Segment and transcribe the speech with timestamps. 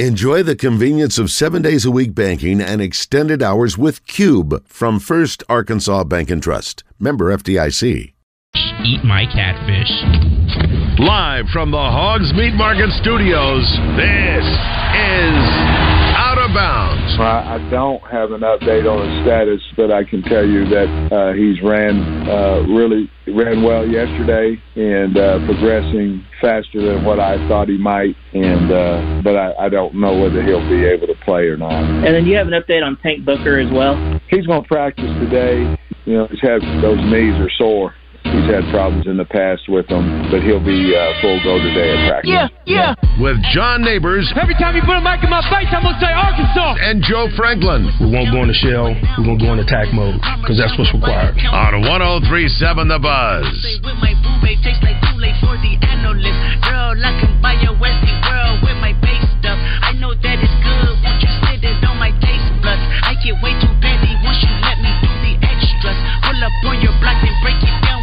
[0.00, 4.98] Enjoy the convenience of seven days a week banking and extended hours with Cube from
[4.98, 6.82] First Arkansas Bank and Trust.
[6.98, 8.12] Member FDIC.
[8.56, 10.98] Eat my catfish.
[10.98, 13.62] Live from the Hogs Meat Market Studios,
[13.94, 15.73] this is Out of
[16.54, 17.18] Bounds.
[17.18, 20.88] I, I don't have an update on his status, but I can tell you that
[21.10, 21.98] uh, he's ran
[22.28, 28.14] uh, really ran well yesterday and uh, progressing faster than what I thought he might.
[28.32, 31.74] And uh, but I, I don't know whether he'll be able to play or not.
[31.74, 33.94] And then you have an update on Tank Booker as well.
[34.30, 35.76] He's going to practice today.
[36.04, 37.94] You know, he's had those knees are sore.
[38.34, 41.94] He's had problems in the past with them, but he'll be uh, full go today
[41.94, 42.34] at practice.
[42.34, 43.22] Yeah, yeah.
[43.22, 46.10] With John Neighbors Every time you put a mic in my face, I'm gonna say
[46.10, 46.82] Arkansas.
[46.82, 48.90] and Joe Franklin We won't go in the shell.
[48.90, 51.38] We're going to go in attack mode because that's what's required.
[51.46, 53.46] on 1037 The Buzz.
[53.86, 56.34] with my boo babe tastes like Kool-Aid for the analyst.
[56.66, 59.56] Girl, I can buy your Westie world with my base stuff.
[59.78, 60.90] I know that it's good.
[61.06, 62.82] Won't you sit it on my taste buds?
[63.06, 65.98] I get way too petty once you let me do the extras.
[66.26, 67.93] Pull up on your block and break it down.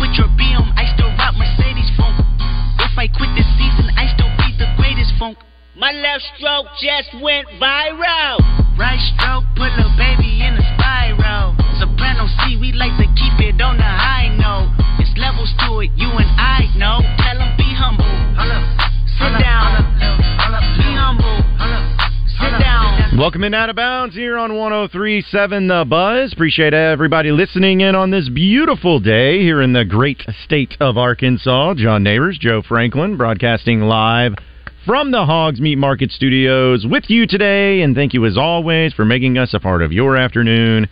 [0.00, 2.16] Quit your BM, I still rock Mercedes phone.
[2.80, 5.36] If I quit this season, I still be the greatest funk.
[5.76, 8.40] My left stroke just went viral.
[8.80, 11.52] Right stroke put a baby in a spiral.
[11.76, 14.72] Soprano C, we like to keep it on the high note.
[15.04, 17.04] It's levels to it, you and I know.
[17.20, 18.08] Tell 'em be humble.
[19.20, 19.84] Sit down.
[20.80, 21.44] Be humble.
[22.40, 22.69] Sit down.
[23.20, 26.32] Welcome in Out of Bounds here on 1037 The Buzz.
[26.32, 31.74] Appreciate everybody listening in on this beautiful day here in the great state of Arkansas.
[31.74, 34.36] John Neighbors, Joe Franklin, broadcasting live
[34.86, 37.82] from the Hogs Meat Market Studios with you today.
[37.82, 40.88] And thank you as always for making us a part of your afternoon.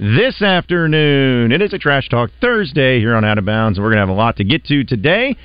[0.00, 3.90] This afternoon, it is a Trash Talk Thursday here on Out of Bounds, and we're
[3.90, 5.36] going to have a lot to get to today.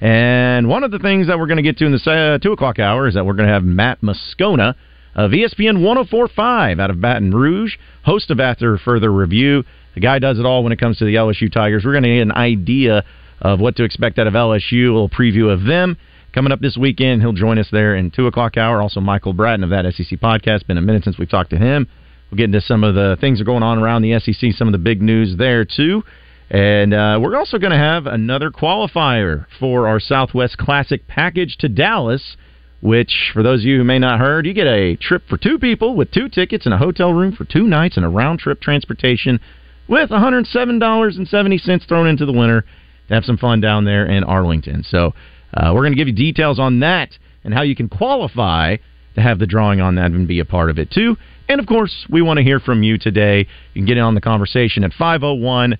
[0.00, 2.52] And one of the things that we're going to get to in the uh, 2
[2.52, 4.76] o'clock hour is that we're going to have Matt Moscona
[5.14, 9.64] of ESPN 1045 out of Baton Rouge, host of After Further Review.
[9.94, 11.84] The guy does it all when it comes to the LSU Tigers.
[11.84, 13.04] We're going to get an idea
[13.40, 15.96] of what to expect out of LSU, a little preview of them.
[16.32, 18.80] Coming up this weekend, he'll join us there in 2 o'clock hour.
[18.80, 20.66] Also, Michael Bratton of that SEC podcast.
[20.66, 21.88] Been a minute since we've talked to him.
[22.30, 24.68] We'll get into some of the things that are going on around the SEC, some
[24.68, 26.04] of the big news there, too.
[26.50, 31.68] And uh, we're also going to have another qualifier for our Southwest Classic package to
[31.68, 32.36] Dallas,
[32.80, 35.58] which, for those of you who may not heard, you get a trip for two
[35.58, 38.60] people with two tickets and a hotel room for two nights and a round trip
[38.60, 39.38] transportation
[39.86, 42.62] with $107.70 thrown into the winner
[43.08, 44.82] to have some fun down there in Arlington.
[44.84, 45.12] So
[45.52, 47.10] uh, we're going to give you details on that
[47.44, 48.76] and how you can qualify
[49.14, 51.16] to have the drawing on that and be a part of it too.
[51.48, 53.40] And of course, we want to hear from you today.
[53.74, 55.76] You can get in on the conversation at 501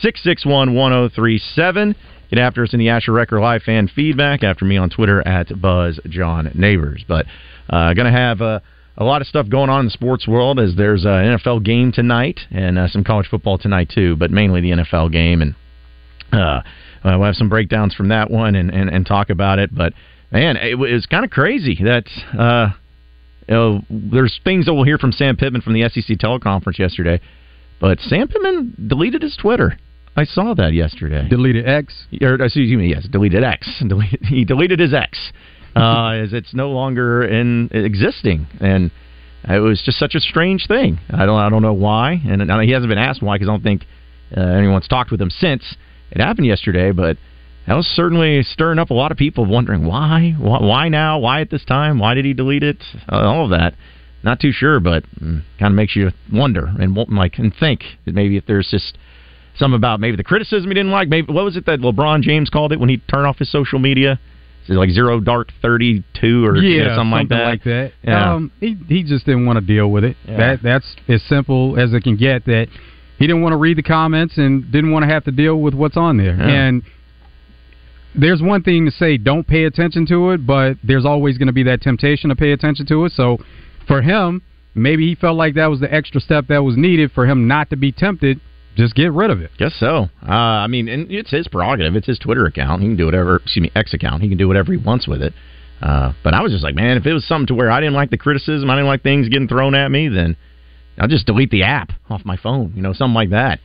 [0.00, 1.94] 661 1037.
[2.32, 4.42] Get after us in the Asher Record Live fan feedback.
[4.42, 7.04] After me on Twitter at Buzz John Neighbors.
[7.06, 7.26] But
[7.68, 8.60] uh, going to have uh,
[8.96, 11.92] a lot of stuff going on in the sports world as there's an NFL game
[11.92, 15.42] tonight and uh, some college football tonight too, but mainly the NFL game.
[15.42, 15.54] And
[16.32, 16.62] uh,
[17.04, 19.68] we'll have some breakdowns from that one and, and, and talk about it.
[19.74, 19.92] But
[20.30, 22.04] man, it was kind of crazy that.
[22.38, 22.70] Uh,
[23.48, 27.20] you know, there's things that we'll hear from Sam Pittman from the SEC teleconference yesterday,
[27.80, 29.76] but Sam Pittman deleted his Twitter.
[30.16, 31.26] I saw that yesterday.
[31.28, 32.06] Deleted X?
[32.20, 33.82] Or, excuse me, yes, deleted X.
[34.22, 35.32] He deleted his X,
[35.74, 38.90] uh, as it's no longer in existing, and
[39.48, 40.98] it was just such a strange thing.
[41.10, 43.62] I don't, I don't know why, and he hasn't been asked why because I don't
[43.62, 43.84] think
[44.36, 45.76] uh, anyone's talked with him since
[46.10, 46.92] it happened yesterday.
[46.92, 47.16] But
[47.66, 51.40] that was certainly stirring up a lot of people wondering why, why, why now, why
[51.40, 53.74] at this time, why did he delete it, uh, all of that.
[54.22, 58.14] Not too sure, but mm, kind of makes you wonder and like and think that
[58.14, 58.96] maybe if there's just
[59.56, 61.08] some about maybe the criticism he didn't like.
[61.08, 63.78] Maybe what was it that LeBron James called it when he turned off his social
[63.78, 64.18] media?
[64.68, 67.92] Is like zero dark thirty two or yeah, you know, something, something like that?
[68.04, 68.10] that.
[68.10, 68.34] Yeah.
[68.34, 70.16] Um, he he just didn't want to deal with it.
[70.24, 70.36] Yeah.
[70.36, 72.44] That that's as simple as it can get.
[72.44, 72.68] That
[73.18, 75.74] he didn't want to read the comments and didn't want to have to deal with
[75.74, 76.36] what's on there.
[76.36, 76.48] Yeah.
[76.48, 76.82] And
[78.14, 81.52] there's one thing to say, don't pay attention to it, but there's always going to
[81.52, 83.12] be that temptation to pay attention to it.
[83.12, 83.38] So
[83.86, 84.42] for him,
[84.74, 87.70] maybe he felt like that was the extra step that was needed for him not
[87.70, 88.40] to be tempted.
[88.76, 89.50] Just get rid of it.
[89.58, 90.08] Guess so.
[90.26, 91.94] Uh, I mean, and it's his prerogative.
[91.94, 92.82] It's his Twitter account.
[92.82, 93.36] He can do whatever.
[93.36, 94.22] Excuse me, X account.
[94.22, 95.34] He can do whatever he wants with it.
[95.82, 97.94] Uh, but I was just like, man, if it was something to where I didn't
[97.94, 100.36] like the criticism, I didn't like things getting thrown at me, then
[100.98, 102.72] I'll just delete the app off my phone.
[102.74, 103.58] You know, something like that.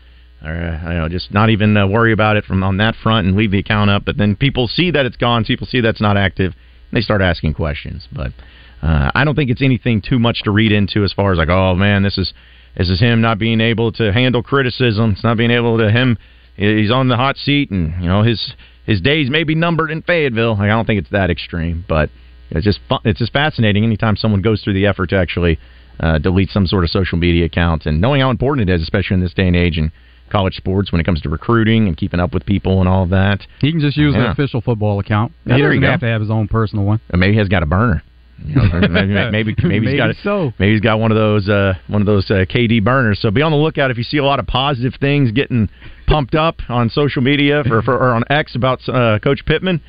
[0.43, 3.27] Or uh, you know, just not even uh, worry about it from on that front
[3.27, 4.03] and leave the account up.
[4.03, 5.45] But then people see that it's gone.
[5.45, 6.53] People see that's not active.
[6.53, 8.07] And they start asking questions.
[8.11, 8.33] But
[8.81, 11.49] uh, I don't think it's anything too much to read into as far as like,
[11.49, 12.33] oh man, this is
[12.77, 15.11] this is him not being able to handle criticism.
[15.11, 16.17] It's not being able to him
[16.57, 18.53] he's on the hot seat, and you know his
[18.85, 20.53] his days may be numbered in Fayetteville.
[20.53, 22.09] Like, I don't think it's that extreme, but
[22.49, 25.59] it's just fun, it's just fascinating anytime someone goes through the effort to actually
[25.99, 29.15] uh, delete some sort of social media account and knowing how important it is, especially
[29.15, 29.91] in this day and age in
[30.29, 33.39] college sports when it comes to recruiting and keeping up with people and all that.
[33.61, 34.23] He can just use Yeah.
[34.23, 35.31] the official football account.
[35.45, 36.99] Yeah, he doesn't have to have his own personal one.
[37.13, 38.03] Or maybe he's got a burner.
[38.43, 38.87] Maybe,
[39.31, 40.53] maybe maybe he's got so.
[40.59, 43.19] maybe he's got one of those uh, one of those uh, KD burners.
[43.21, 45.69] So be on the lookout if you see a lot of positive things getting
[46.07, 49.81] pumped up on social media for, for or on X about uh, Coach Pittman,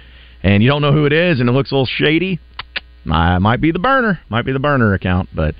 [0.43, 2.41] and you don't know who it is, and it looks a little shady.
[3.05, 5.55] Might might be the burner, might be the burner account, but.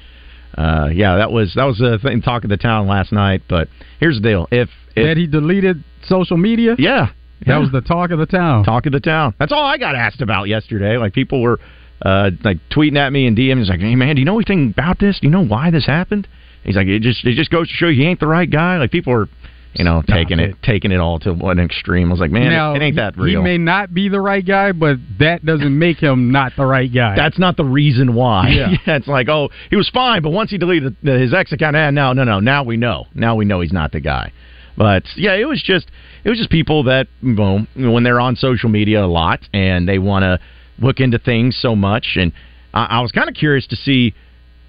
[0.57, 3.43] Uh, yeah, that was that was the thing talk of the town last night.
[3.49, 3.69] But
[4.01, 6.75] here's the deal: if, if that he deleted social media.
[6.77, 7.59] yeah, That yeah.
[7.59, 8.65] was the talk of the town.
[8.65, 9.35] Talk of the town.
[9.39, 10.97] That's all I got asked about yesterday.
[10.97, 11.61] Like people were
[12.03, 14.99] uh, like tweeting at me and DMs like, "Hey man, do you know anything about
[14.99, 15.19] this?
[15.21, 16.29] Do you know why this happened?"
[16.65, 18.79] He's like, "It just it just goes to show you he ain't the right guy."
[18.79, 19.29] Like people are
[19.75, 20.51] you know, taking it.
[20.51, 20.57] it.
[20.63, 22.09] taking it all to one extreme.
[22.09, 24.21] I was like, "Man, now, it, it ain't that real." He may not be the
[24.21, 27.15] right guy, but that doesn't make him not the right guy.
[27.15, 28.49] That's not the reason why.
[28.49, 28.77] Yeah.
[28.97, 31.91] it's like, oh, he was fine, but once he deleted the, his ex account, eh,
[31.91, 32.41] no, no, no.
[32.41, 33.07] Now we know.
[33.15, 34.33] Now we know he's not the guy.
[34.77, 35.91] But yeah, it was just
[36.25, 39.89] it was just people that you know, when they're on social media a lot and
[39.89, 40.41] they want to
[40.81, 42.33] look into things so much, and
[42.73, 44.15] I, I was kind of curious to see.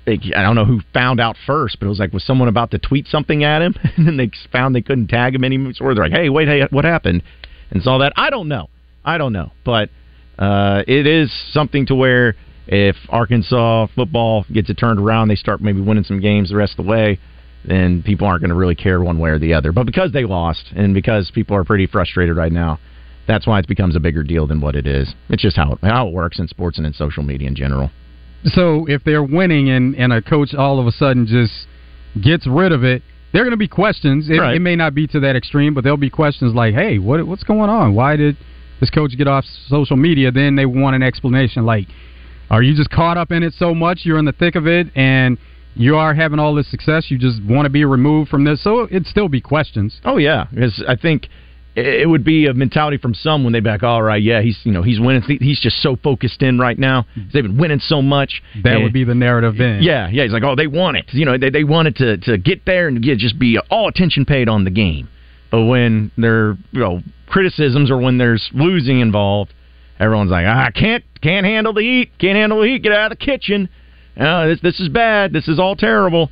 [0.08, 2.72] like, I don't know who found out first, but it was like was someone about
[2.72, 5.74] to tweet something at him, and then they found they couldn't tag him anymore.
[5.74, 7.24] So they're like, "Hey, wait, hey, what happened?"
[7.72, 8.14] And saw that.
[8.16, 8.70] I don't know.
[9.06, 9.90] I don't know, but
[10.38, 12.36] uh, it is something to where
[12.68, 16.74] if Arkansas football gets it turned around, they start maybe winning some games the rest
[16.78, 17.20] of the way,
[17.66, 19.72] then people aren't going to really care one way or the other.
[19.72, 22.80] But because they lost and because people are pretty frustrated right now,
[23.30, 25.14] that's why it becomes a bigger deal than what it is.
[25.30, 27.92] It's just how it, how it works in sports and in social media in general.
[28.46, 31.68] So if they're winning and, and a coach all of a sudden just
[32.24, 34.30] gets rid of it, there are going to be questions.
[34.30, 34.56] It, Right.
[34.56, 37.44] it may not be to that extreme, but there'll be questions like, "Hey, what what's
[37.44, 37.94] going on?
[37.94, 38.36] Why did
[38.80, 41.88] this coach get off social media?" Then they want an explanation like,
[42.50, 44.00] "Are you just caught up in it so much?
[44.04, 45.38] You're in the thick of it, and
[45.76, 47.12] you are having all this success.
[47.12, 50.02] You just want to be removed from this." So it'd still be questions.
[50.04, 51.28] Oh yeah, because I think
[51.86, 53.84] it would be a mentality from some when they back.
[53.84, 55.22] All right, yeah, he's you know he's winning.
[55.40, 57.06] He's just so focused in right now.
[57.34, 58.42] They've been winning so much.
[58.64, 59.84] That And- would be the narrative then.
[59.84, 60.24] Yeah, yeah.
[60.24, 61.06] He's like, oh, they want it.
[61.12, 64.26] You know, they they wanted to to get there and get, just be all attention
[64.26, 65.08] paid on the game.
[65.52, 69.54] But when there you know criticisms or when there's losing involved,
[70.00, 72.12] everyone's like, I can't can't handle the heat.
[72.20, 72.84] Can't handle the heat.
[72.84, 73.70] Get out of the kitchen.
[74.20, 75.34] Uh, this this is bad.
[75.34, 76.30] This is all terrible.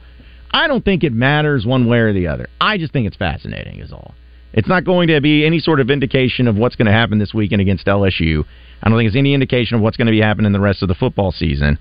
[0.52, 2.48] I don't think it matters one way or the other.
[2.60, 4.14] I just think it's fascinating, is all.
[4.54, 7.34] It's not going to be any sort of indication of what's going to happen this
[7.34, 8.46] weekend against LSU.
[8.82, 10.88] I don't think it's any indication of what's going to be happening the rest of
[10.88, 11.78] the football season.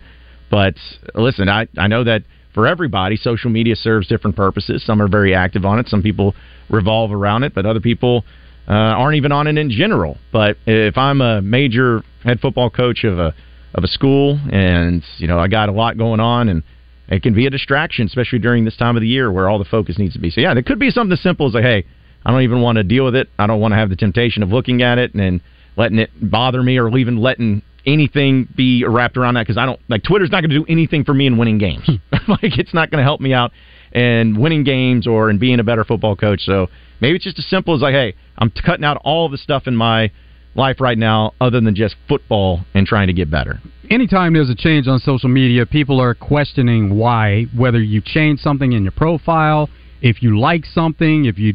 [0.50, 0.74] But
[1.14, 2.22] listen, I, I know that
[2.54, 4.84] for everybody, social media serves different purposes.
[4.84, 5.88] Some are very active on it.
[5.88, 6.34] Some people
[6.70, 8.24] revolve around it, but other people
[8.68, 10.16] uh, aren't even on it in general.
[10.32, 13.34] But if I'm a major head football coach of a
[13.74, 16.62] of a school, and you know I got a lot going on, and
[17.08, 19.66] it can be a distraction, especially during this time of the year where all the
[19.66, 20.30] focus needs to be.
[20.30, 21.84] So yeah, there could be something as simple as like, hey,
[22.26, 23.28] I don't even want to deal with it.
[23.38, 25.40] I don't want to have the temptation of looking at it and then
[25.76, 29.78] letting it bother me, or even letting anything be wrapped around that because I don't
[29.88, 31.86] like Twitter's not going to do anything for me in winning games.
[31.86, 32.16] Hmm.
[32.28, 33.52] like it's not going to help me out
[33.92, 36.40] in winning games or in being a better football coach.
[36.40, 36.66] So
[37.00, 39.76] maybe it's just as simple as like, hey, I'm cutting out all the stuff in
[39.76, 40.10] my
[40.56, 43.60] life right now other than just football and trying to get better.
[43.88, 48.72] anytime there's a change on social media, people are questioning why, whether you change something
[48.72, 49.68] in your profile,
[50.00, 51.54] if you like something, if you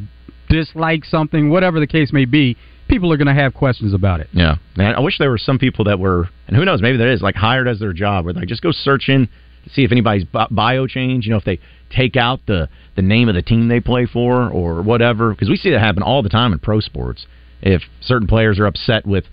[0.51, 4.27] dislike something, whatever the case may be, people are going to have questions about it.
[4.33, 4.95] Yeah, man.
[4.95, 7.35] I wish there were some people that were, and who knows, maybe there is, like
[7.35, 9.27] hired as their job, where like just go searching
[9.63, 11.25] to see if anybody's bio changed.
[11.25, 14.49] You know, if they take out the the name of the team they play for
[14.49, 17.25] or whatever, because we see that happen all the time in pro sports.
[17.61, 19.25] If certain players are upset with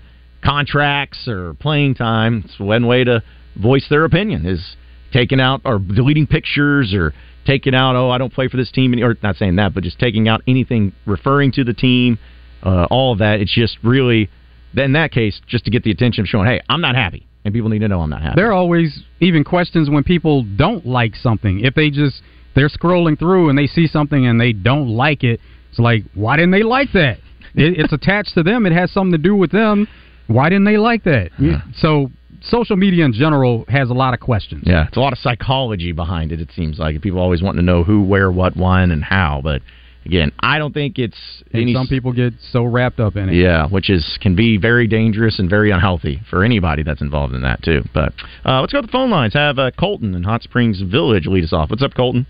[0.44, 3.22] contracts or playing time, it's one way to
[3.60, 4.76] voice their opinion is
[5.12, 7.14] taking out or deleting pictures or
[7.46, 9.82] taking out oh I don't play for this team any- or not saying that but
[9.82, 12.18] just taking out anything referring to the team
[12.62, 14.28] uh, all of that it's just really
[14.76, 17.54] in that case just to get the attention of showing hey I'm not happy and
[17.54, 20.84] people need to know I'm not happy There are always even questions when people don't
[20.84, 21.60] like something.
[21.60, 22.20] If they just
[22.54, 25.40] they're scrolling through and they see something and they don't like it,
[25.70, 27.18] it's like why didn't they like that?
[27.54, 28.66] It, it's attached to them.
[28.66, 29.88] It has something to do with them.
[30.26, 31.30] Why didn't they like that?
[31.76, 34.62] So social media in general has a lot of questions.
[34.66, 37.64] yeah it's a lot of psychology behind it it seems like people always wanting to
[37.64, 39.60] know who where what when and how but
[40.06, 41.18] again I don't think it's
[41.52, 43.34] And any some people get so wrapped up in it.
[43.34, 47.42] Yeah, which is can be very dangerous and very unhealthy for anybody that's involved in
[47.42, 47.82] that too.
[47.92, 48.12] But
[48.46, 49.34] uh, let's go to the phone lines.
[49.34, 51.68] Have uh, Colton in Hot Springs Village lead us off.
[51.70, 52.26] What's up, Colton?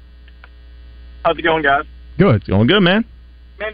[1.25, 1.85] How's it going, guys?
[2.19, 2.37] Good.
[2.37, 3.05] It's going good, man.
[3.61, 3.73] Man,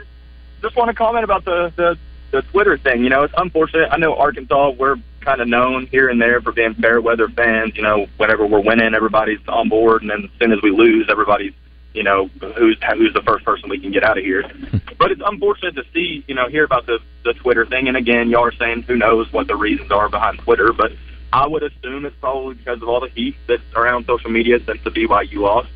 [0.60, 1.96] just want to comment about the the
[2.32, 3.02] the Twitter thing.
[3.02, 3.88] You know, it's unfortunate.
[3.90, 4.72] I know Arkansas.
[4.78, 7.76] We're kind of known here and there for being fair weather fans.
[7.76, 11.08] You know, whenever we're winning, everybody's on board, and then as soon as we lose,
[11.08, 11.52] everybody's
[11.92, 12.26] you know
[12.56, 14.42] who's who's the first person we can get out of here.
[14.98, 17.88] but it's unfortunate to see you know hear about the the Twitter thing.
[17.88, 20.92] And again, y'all are saying who knows what the reasons are behind Twitter, but
[21.32, 24.82] I would assume it's probably because of all the heat that's around social media since
[24.84, 25.66] the BYU loss.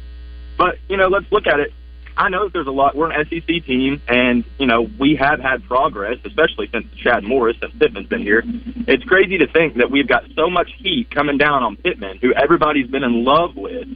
[0.56, 1.72] But you know, let's look at it.
[2.18, 2.96] I know that there's a lot.
[2.96, 7.56] We're an SEC team, and you know we have had progress, especially since Chad Morris,
[7.60, 8.42] since Pittman's been here.
[8.88, 12.34] It's crazy to think that we've got so much heat coming down on Pittman, who
[12.34, 13.86] everybody's been in love with,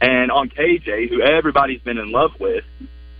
[0.00, 2.64] and on KJ, who everybody's been in love with.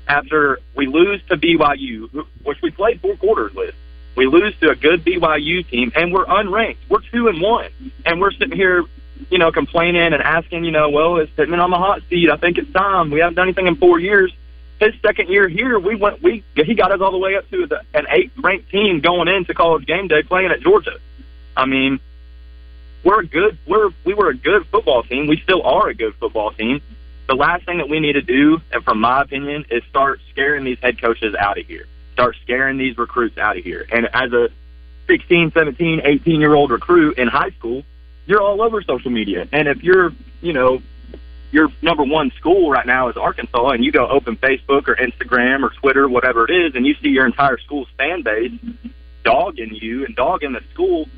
[0.09, 3.75] After we lose to BYU, which we played four quarters with,
[4.17, 6.79] we lose to a good BYU team, and we're unranked.
[6.89, 7.71] We're two and one,
[8.05, 8.85] and we're sitting here
[9.31, 12.31] you know, complaining and asking, you know, well, is Pittman on the hot seat?
[12.31, 13.11] I think it's time.
[13.11, 14.33] We haven't done anything in four years.
[14.81, 17.67] His second year here, we went, we he got us all the way up to
[17.67, 20.99] the, an eighth ranked team going into college game day playing at Georgia.
[21.57, 21.99] I mean,
[23.03, 25.27] we're a good, we're we were a good football team.
[25.27, 26.81] We still are a good football team.
[27.29, 30.65] The last thing that we need to do, and from my opinion, is start scaring
[30.65, 31.87] these head coaches out of here.
[32.13, 33.87] Start scaring these recruits out of here.
[33.93, 34.49] And as a
[35.09, 37.83] 16, 17, 18 year old recruit in high school,
[38.28, 39.49] you're all over social media.
[39.50, 40.82] And if you're, you know,
[41.50, 45.62] your number one school right now is Arkansas, and you go open Facebook or Instagram
[45.62, 48.52] or Twitter, whatever it is, and you see your entire school's fan base
[49.25, 51.08] dogging you and dogging the school.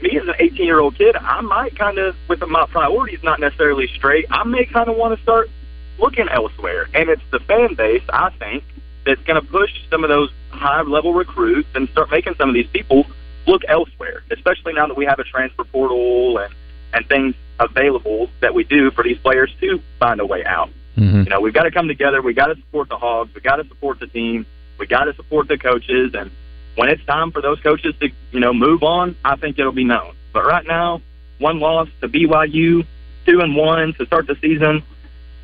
[0.00, 3.40] Me as an 18 year old kid, I might kind of, with my priorities not
[3.40, 5.50] necessarily straight, I may kind of want to start
[5.98, 6.88] looking elsewhere.
[6.94, 8.62] And it's the fan base, I think,
[9.04, 12.54] that's going to push some of those high level recruits and start making some of
[12.54, 13.06] these people
[13.46, 16.54] look elsewhere, especially now that we have a transfer portal and
[16.94, 20.68] and things available that we do for these players to find a way out.
[20.96, 21.22] Mm-hmm.
[21.22, 22.20] You know, we've got to come together.
[22.20, 23.34] We got to support the Hogs.
[23.34, 24.46] We got to support the team.
[24.78, 26.14] We got to support the coaches.
[26.14, 26.30] And
[26.76, 29.84] when it's time for those coaches to, you know, move on, I think it'll be
[29.84, 30.14] known.
[30.32, 31.00] But right now,
[31.38, 32.86] one loss to BYU,
[33.26, 34.82] two and one to start the season.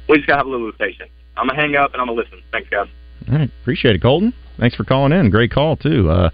[0.09, 1.11] We just gotta have a little patience.
[1.37, 2.43] I'm gonna hang up and I'm gonna listen.
[2.51, 2.89] Thanks, guys.
[3.29, 4.33] All right, appreciate it, Colton.
[4.59, 5.31] Thanks for calling in.
[5.31, 6.11] Great call too.
[6.11, 6.31] Uh,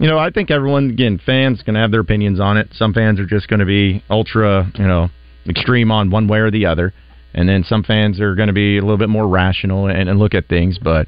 [0.00, 2.68] you know, I think everyone, again, fans can have their opinions on it.
[2.72, 5.10] Some fans are just going to be ultra, you know,
[5.46, 6.94] extreme on one way or the other,
[7.34, 10.18] and then some fans are going to be a little bit more rational and, and
[10.18, 10.78] look at things.
[10.78, 11.06] But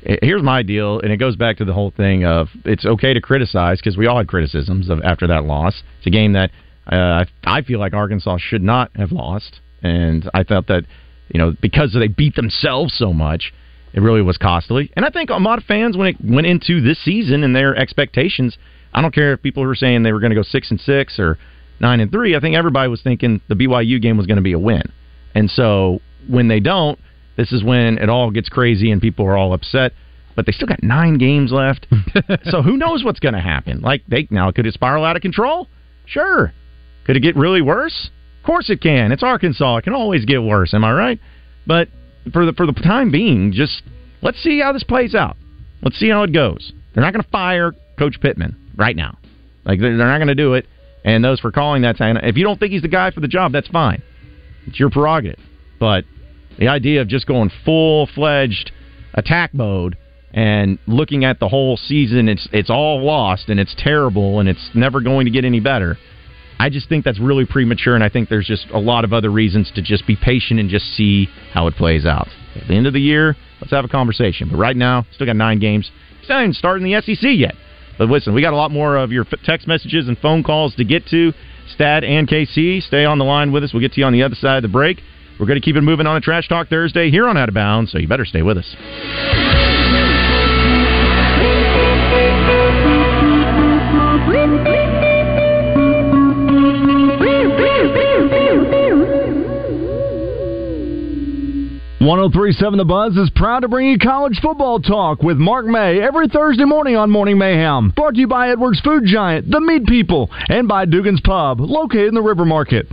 [0.00, 3.20] here's my deal, and it goes back to the whole thing of it's okay to
[3.20, 5.82] criticize because we all had criticisms of after that loss.
[5.98, 6.50] It's a game that
[6.86, 10.84] uh, I feel like Arkansas should not have lost, and I felt that
[11.28, 13.52] you know because they beat themselves so much
[13.92, 14.90] it really was costly.
[14.96, 17.76] And I think a lot of fans, when it went into this season and their
[17.76, 18.56] expectations,
[18.92, 21.18] I don't care if people were saying they were going to go six and six
[21.18, 21.38] or
[21.80, 22.36] nine and three.
[22.36, 24.82] I think everybody was thinking the BYU game was going to be a win.
[25.34, 26.98] And so when they don't,
[27.36, 29.92] this is when it all gets crazy and people are all upset.
[30.36, 31.86] But they still got nine games left,
[32.44, 33.80] so who knows what's going to happen?
[33.80, 35.68] Like they now could it spiral out of control?
[36.06, 36.52] Sure.
[37.04, 38.10] Could it get really worse?
[38.38, 39.12] Of course it can.
[39.12, 39.78] It's Arkansas.
[39.78, 40.72] It can always get worse.
[40.72, 41.20] Am I right?
[41.66, 41.88] But
[42.32, 43.82] for the for the time being, just
[44.22, 45.36] let's see how this plays out.
[45.82, 46.72] Let's see how it goes.
[46.94, 49.18] They're not going to fire Coach Pittman right now.
[49.64, 50.66] Like they're not going to do it.
[51.04, 53.28] And those for calling that time, if you don't think he's the guy for the
[53.28, 54.02] job, that's fine.
[54.66, 55.40] It's your prerogative.
[55.78, 56.04] But
[56.58, 58.70] the idea of just going full fledged
[59.14, 59.96] attack mode
[60.32, 64.70] and looking at the whole season, it's it's all lost and it's terrible and it's
[64.74, 65.96] never going to get any better.
[66.60, 69.30] I just think that's really premature, and I think there's just a lot of other
[69.30, 72.28] reasons to just be patient and just see how it plays out.
[72.54, 74.50] At the end of the year, let's have a conversation.
[74.50, 75.90] But right now, still got nine games.
[76.22, 77.54] Still not even starting the SEC yet.
[77.96, 80.84] But listen, we got a lot more of your text messages and phone calls to
[80.84, 81.32] get to.
[81.72, 83.72] Stat and KC, stay on the line with us.
[83.72, 85.00] We'll get to you on the other side of the break.
[85.38, 87.54] We're going to keep it moving on a Trash Talk Thursday here on Out of
[87.54, 88.76] Bounds, so you better stay with us.
[102.00, 106.28] 1037 The Buzz is proud to bring you college football talk with Mark May every
[106.28, 107.90] Thursday morning on Morning Mayhem.
[107.90, 112.08] Brought to you by Edwards Food Giant, The Meat People, and by Dugan's Pub, located
[112.08, 112.86] in the River Market.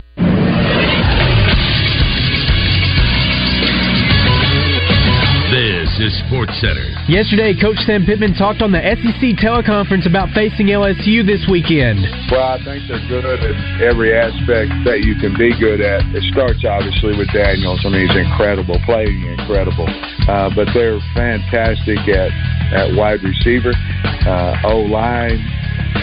[5.98, 6.86] This is Sports Center.
[7.10, 12.06] Yesterday, Coach Sam Pittman talked on the SEC teleconference about facing LSU this weekend.
[12.30, 13.42] Well, I think they're good at
[13.82, 16.06] every aspect that you can be good at.
[16.14, 17.82] It starts obviously with Daniels.
[17.82, 19.90] I mean, he's incredible, playing incredible.
[20.30, 22.30] Uh, but they're fantastic at,
[22.70, 23.74] at wide receiver,
[24.22, 25.42] uh, O line,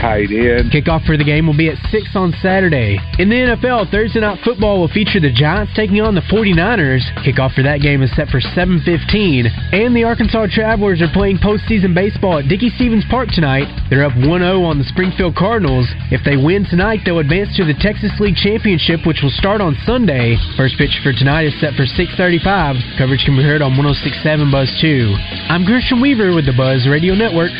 [0.02, 0.72] tight end.
[0.72, 2.98] Kickoff for the game will be at 6 on Saturday.
[3.20, 7.04] In the NFL, Thursday Night Football will feature the Giants taking on the 49ers.
[7.24, 9.48] Kickoff for that game is set for 7.15.
[9.74, 13.68] And the Arkansas Travelers are playing postseason baseball at Dickey Stephens Park tonight.
[13.90, 15.88] They're up 1-0 on the Springfield Cardinals.
[16.12, 19.78] If they win tonight, they'll advance to the Texas League Championship, which will start on
[19.86, 20.38] Sunday.
[20.58, 22.98] First pitch for tonight is set for 6.35.
[22.98, 25.16] Coverage can be heard on 106.7 Buzz 2.
[25.50, 27.52] I'm Christian Weaver with the Buzz Radio Network.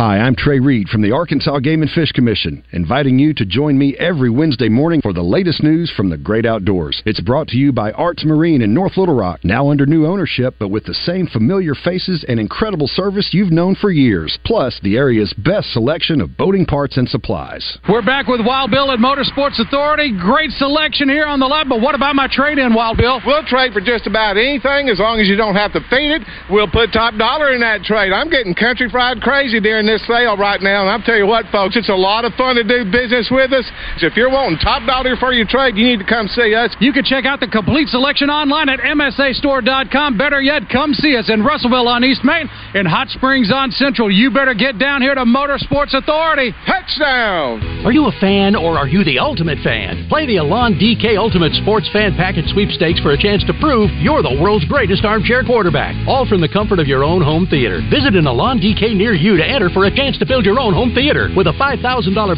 [0.00, 3.76] Hi, I'm Trey Reed from the Arkansas Game and Fish Commission, inviting you to join
[3.76, 7.02] me every Wednesday morning for the latest news from the great outdoors.
[7.04, 10.54] It's brought to you by Arts Marine in North Little Rock, now under new ownership,
[10.58, 14.96] but with the same familiar faces and incredible service you've known for years, plus the
[14.96, 17.76] area's best selection of boating parts and supplies.
[17.86, 20.16] We're back with Wild Bill at Motorsports Authority.
[20.18, 23.20] Great selection here on the lot, but what about my trade in, Wild Bill?
[23.26, 26.22] We'll trade for just about anything as long as you don't have to feed it.
[26.48, 28.14] We'll put top dollar in that trade.
[28.14, 31.50] I'm getting country fried crazy during this sale right now, and I'll tell you what,
[31.50, 33.66] folks, it's a lot of fun to do business with us.
[33.98, 36.70] So if you're wanting top dollar for your trade, you need to come see us.
[36.78, 40.16] You can check out the complete selection online at MSAstore.com.
[40.16, 44.10] Better yet, come see us in Russellville on East Main and Hot Springs on Central.
[44.10, 46.54] You better get down here to Motorsports Authority.
[46.66, 47.84] Touchdown!
[47.84, 50.06] Are you a fan or are you the ultimate fan?
[50.08, 54.22] Play the Alon DK Ultimate Sports Fan Package Sweepstakes for a chance to prove you're
[54.22, 55.96] the world's greatest armchair quarterback.
[56.06, 57.80] All from the comfort of your own home theater.
[57.90, 60.74] Visit an Alon DK near you to enter for a chance to build your own
[60.74, 61.80] home theater with a $5,000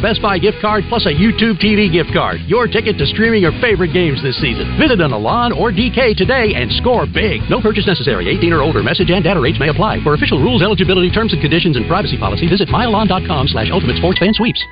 [0.01, 2.41] Best Buy gift card plus a YouTube TV gift card.
[2.47, 4.77] Your ticket to streaming your favorite games this season.
[4.79, 7.41] Visit an Alon or DK today and score big.
[7.49, 8.29] No purchase necessary.
[8.29, 8.83] 18 or older.
[8.83, 10.03] Message and data rates may apply.
[10.03, 14.19] For official rules, eligibility, terms and conditions, and privacy policy, visit myalon.com slash ultimate sports
[14.19, 14.63] fan sweeps.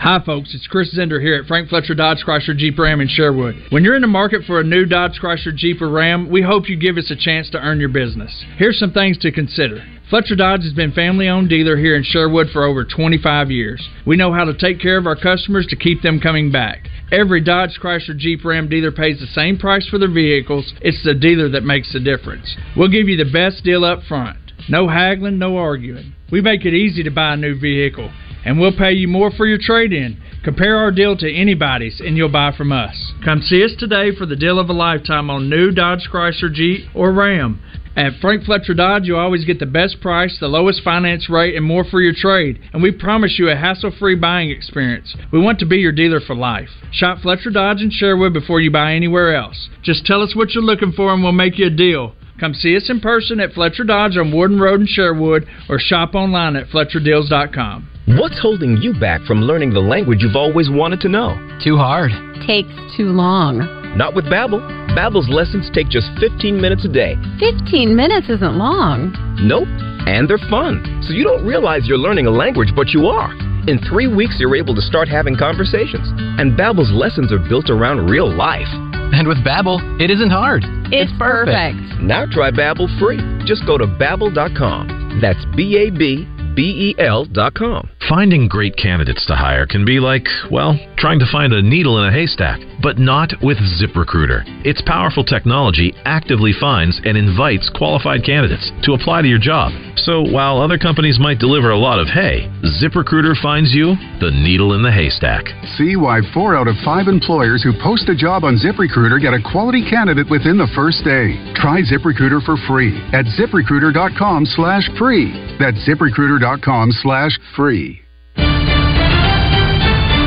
[0.00, 0.54] Hi, folks.
[0.54, 3.66] It's Chris Zender here at Frank Fletcher Dodge Chrysler Jeep Ram in Sherwood.
[3.68, 6.70] When you're in the market for a new Dodge Chrysler Jeep or Ram, we hope
[6.70, 8.32] you give us a chance to earn your business.
[8.56, 9.84] Here's some things to consider.
[10.10, 13.88] Fletcher Dodge has been family owned dealer here in Sherwood for over 25 years.
[14.04, 16.88] We know how to take care of our customers to keep them coming back.
[17.12, 20.74] Every Dodge Chrysler Jeep Ram dealer pays the same price for their vehicles.
[20.80, 22.56] It's the dealer that makes the difference.
[22.76, 24.36] We'll give you the best deal up front.
[24.68, 26.12] No haggling, no arguing.
[26.32, 28.10] We make it easy to buy a new vehicle,
[28.44, 30.20] and we'll pay you more for your trade in.
[30.42, 33.12] Compare our deal to anybody's, and you'll buy from us.
[33.24, 36.88] Come see us today for the deal of a lifetime on new Dodge Chrysler Jeep
[36.94, 37.60] or Ram.
[37.96, 41.66] At Frank Fletcher Dodge, you'll always get the best price, the lowest finance rate, and
[41.66, 42.60] more for your trade.
[42.72, 45.14] And we promise you a hassle free buying experience.
[45.32, 46.68] We want to be your dealer for life.
[46.92, 49.68] Shop Fletcher Dodge in Sherwood before you buy anywhere else.
[49.82, 52.14] Just tell us what you're looking for, and we'll make you a deal.
[52.40, 56.14] Come see us in person at Fletcher Dodge on Warden Road in Sherwood or shop
[56.14, 57.86] online at FletcherDeals.com.
[58.16, 61.36] What's holding you back from learning the language you've always wanted to know?
[61.62, 62.10] Too hard.
[62.46, 63.58] Takes too long.
[63.94, 64.58] Not with Babbel.
[64.96, 67.14] Babbel's lessons take just 15 minutes a day.
[67.38, 69.12] 15 minutes isn't long.
[69.44, 69.68] Nope.
[70.08, 71.04] And they're fun.
[71.06, 73.34] So you don't realize you're learning a language, but you are.
[73.68, 76.08] In three weeks, you're able to start having conversations.
[76.40, 78.68] And Babbel's lessons are built around real life.
[79.12, 80.64] And with Babbel, it isn't hard.
[80.92, 81.76] It's, it's perfect.
[81.78, 82.02] perfect.
[82.02, 83.18] Now try Babbel free.
[83.44, 85.20] Just go to babbel.com.
[85.20, 87.88] That's B A B B E L dot com.
[88.08, 92.08] Finding great candidates to hire can be like, well, trying to find a needle in
[92.08, 94.42] a haystack, but not with ZipRecruiter.
[94.66, 99.72] Its powerful technology actively finds and invites qualified candidates to apply to your job.
[100.10, 102.50] So while other companies might deliver a lot of hay,
[102.82, 105.46] ZipRecruiter finds you the needle in the haystack.
[105.78, 109.42] See why four out of five employers who post a job on ZipRecruiter get a
[109.52, 111.38] quality candidate within the first day.
[111.54, 115.30] Try ZipRecruiter for free at ziprecruiter.com slash free.
[115.62, 118.02] That's ziprecruiter.com slash free.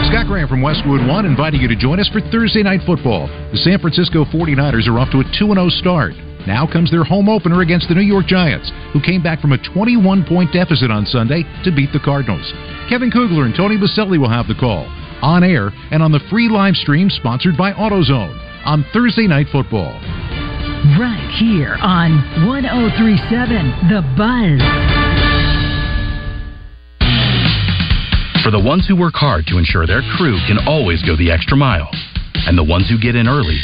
[0.07, 3.27] Scott Graham from Westwood One inviting you to join us for Thursday Night Football.
[3.51, 6.13] The San Francisco 49ers are off to a 2 0 start.
[6.45, 9.63] Now comes their home opener against the New York Giants, who came back from a
[9.73, 12.51] 21 point deficit on Sunday to beat the Cardinals.
[12.89, 14.83] Kevin Kugler and Tony Boselli will have the call
[15.23, 19.93] on air and on the free live stream sponsored by AutoZone on Thursday Night Football.
[20.99, 24.59] Right here on 1037 The Buzz.
[28.43, 31.55] For the ones who work hard to ensure their crew can always go the extra
[31.55, 31.89] mile,
[32.35, 33.63] and the ones who get in early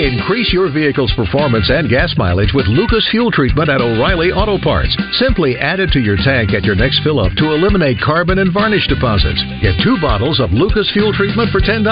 [0.00, 4.96] Increase your vehicle's performance and gas mileage with Lucas Fuel Treatment at O'Reilly Auto Parts.
[5.20, 8.50] Simply add it to your tank at your next fill up to eliminate carbon and
[8.50, 9.44] varnish deposits.
[9.60, 11.84] Get two bottles of Lucas Fuel Treatment for $10,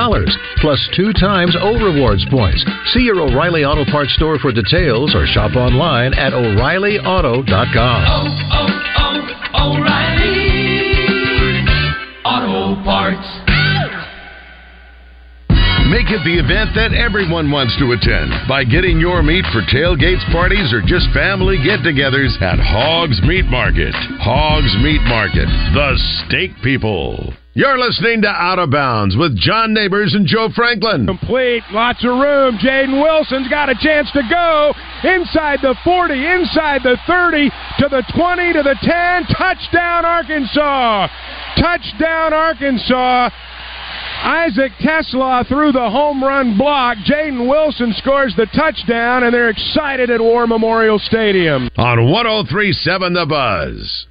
[0.56, 2.64] plus two times O Rewards points.
[2.96, 8.04] See your O'Reilly Auto Parts store for details or shop online at O'ReillyAuto.com.
[8.08, 8.24] Oh,
[8.56, 8.72] oh,
[9.52, 10.48] oh, O'Reilly
[12.24, 13.47] Auto Parts.
[15.88, 20.20] Make it the event that everyone wants to attend by getting your meat for tailgates,
[20.28, 23.96] parties, or just family get togethers at Hogs Meat Market.
[24.20, 25.96] Hogs Meat Market, the
[26.28, 27.32] steak people.
[27.56, 31.08] You're listening to Out of Bounds with John Neighbors and Joe Franklin.
[31.08, 32.60] Complete, lots of room.
[32.60, 34.76] Jaden Wilson's got a chance to go
[35.08, 37.48] inside the 40, inside the 30,
[37.80, 39.24] to the 20, to the 10.
[39.32, 41.08] Touchdown, Arkansas!
[41.56, 43.32] Touchdown, Arkansas!
[44.22, 46.98] Isaac TeSlaa threw the home run block.
[46.98, 51.68] Jaden Wilson scores the touchdown, and they're excited at War Memorial Stadium.
[51.76, 54.06] On 1037 The Buzz.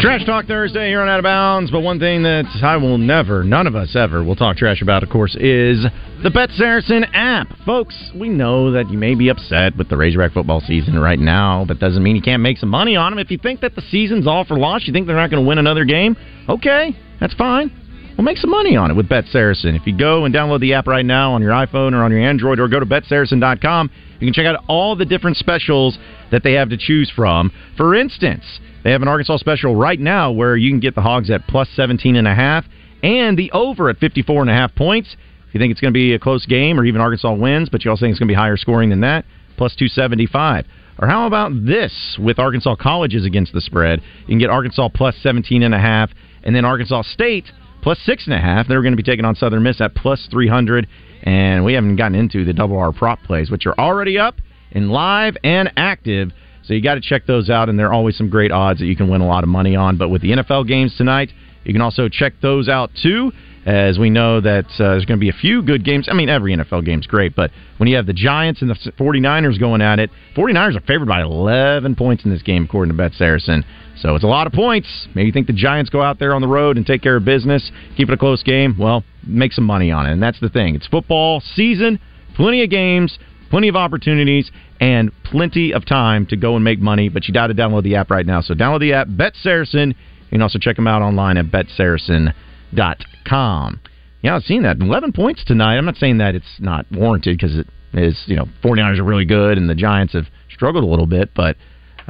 [0.00, 3.42] Trash Talk Thursday here on Out of Bounds, but one thing that I will never,
[3.42, 5.86] none of us ever, will talk trash about, of course, is
[6.22, 7.48] the Bet Saracen app.
[7.64, 11.64] Folks, we know that you may be upset with the Razorback football season right now,
[11.66, 13.18] but doesn't mean you can't make some money on them.
[13.18, 15.48] If you think that the season's all for loss, you think they're not going to
[15.48, 16.14] win another game,
[16.48, 17.70] okay, that's fine.
[18.16, 19.74] We'll make some money on it with Bet Saracen.
[19.74, 22.20] If you go and download the app right now on your iPhone or on your
[22.20, 25.98] Android, or go to betsaracen.com, you can check out all the different specials
[26.30, 27.50] that they have to choose from.
[27.76, 28.44] For instance,
[28.86, 31.68] they have an Arkansas special right now where you can get the Hogs at plus
[31.74, 32.64] 17 and a half
[33.02, 35.16] and the over at 54 and a half points.
[35.48, 37.84] If you think it's going to be a close game or even Arkansas wins, but
[37.84, 39.24] you also think it's going to be higher scoring than that,
[39.56, 40.66] plus 275.
[41.00, 44.02] Or how about this with Arkansas colleges against the spread?
[44.20, 46.10] You can get Arkansas plus 17 and a half
[46.44, 47.46] and then Arkansas State
[47.82, 48.68] plus six and a half.
[48.68, 50.86] They're going to be taking on Southern Miss at plus 300.
[51.24, 54.36] And we haven't gotten into the double R prop plays, which are already up
[54.70, 56.30] and live and active.
[56.66, 58.86] So you got to check those out, and there are always some great odds that
[58.86, 59.96] you can win a lot of money on.
[59.96, 61.30] But with the NFL games tonight,
[61.64, 63.32] you can also check those out too,
[63.64, 66.08] as we know that uh, there's going to be a few good games.
[66.10, 69.60] I mean, every NFL game's great, but when you have the Giants and the 49ers
[69.60, 73.12] going at it, 49ers are favored by 11 points in this game, according to Bet
[73.14, 73.64] Saracen.
[73.96, 75.08] So it's a lot of points.
[75.14, 77.24] Maybe you think the Giants go out there on the road and take care of
[77.24, 78.76] business, keep it a close game.
[78.78, 80.12] Well, make some money on it.
[80.12, 80.74] And that's the thing.
[80.74, 81.98] It's football season,
[82.34, 83.18] plenty of games,
[83.50, 87.08] plenty of opportunities, and plenty of time to go and make money.
[87.08, 88.40] But you got to download the app right now.
[88.40, 89.90] So download the app, Bet Saracen.
[89.90, 93.80] You can also check them out online at betsaracen.com.
[94.22, 94.78] Yeah, I've seen that.
[94.80, 95.76] 11 points tonight.
[95.76, 99.24] I'm not saying that it's not warranted because it is, you know, 49ers are really
[99.24, 101.56] good and the Giants have struggled a little bit, but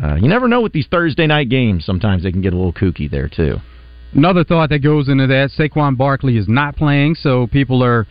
[0.03, 1.85] uh, you never know with these Thursday night games.
[1.85, 3.57] Sometimes they can get a little kooky there, too.
[4.14, 8.07] Another thought that goes into that, Saquon Barkley is not playing, so people are,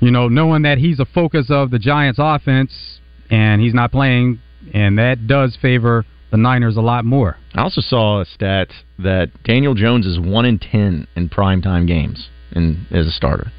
[0.00, 2.72] you know, knowing that he's a focus of the Giants offense
[3.30, 4.40] and he's not playing,
[4.74, 7.36] and that does favor the Niners a lot more.
[7.54, 12.28] I also saw a stat that Daniel Jones is 1 in 10 in primetime games
[12.52, 13.50] in, as a starter.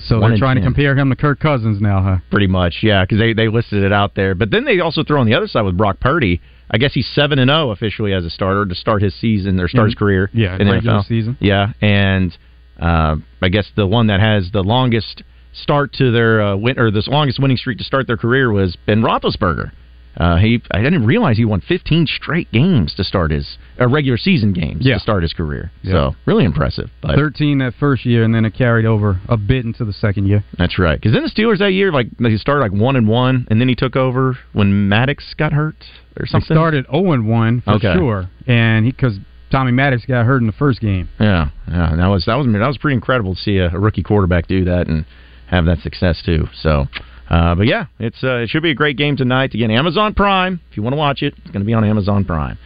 [0.00, 0.62] So One they're trying 10.
[0.62, 2.16] to compare him to Kirk Cousins now, huh?
[2.30, 4.34] Pretty much, yeah, because they, they listed it out there.
[4.34, 6.40] But then they also throw on the other side with Brock Purdy.
[6.70, 9.68] I guess he's 7 and 0 officially as a starter to start his season or
[9.68, 9.98] start his Mhm.
[9.98, 11.06] career Yeah, in regular NFL.
[11.06, 11.36] season.
[11.40, 12.36] Yeah, and
[12.80, 16.90] uh, I guess the one that has the longest start to their uh, win or
[16.90, 19.72] this longest winning streak to start their career was Ben Roethlisberger.
[20.14, 24.18] Uh, he I didn't realize he won 15 straight games to start his uh, regular
[24.18, 24.94] season games Yeah.
[24.94, 25.70] to start his career.
[25.82, 25.92] Yeah.
[25.92, 26.90] So really impressive.
[27.00, 30.26] But 13 that first year, and then it carried over a bit into the second
[30.26, 30.44] year.
[30.58, 31.00] That's right.
[31.00, 33.68] Because then the Steelers that year, like they started like one and one, and then
[33.68, 35.76] he took over when Maddox got hurt
[36.18, 36.56] or They something.
[36.56, 37.94] started 0 and 1 for Okay.
[37.96, 39.18] sure, and he because
[39.50, 41.08] Tommy Maddox got hurt in the first game.
[41.18, 41.90] Yeah, yeah.
[41.90, 44.46] And that was that was that was pretty incredible to see a, a rookie quarterback
[44.46, 45.06] do that and
[45.52, 46.48] have that success too.
[46.54, 46.86] So,
[47.30, 49.54] uh, but yeah, it's uh, it should be a great game tonight.
[49.54, 50.60] Again, Amazon Prime.
[50.70, 52.58] If you want to watch it, it's going to be on Amazon Prime.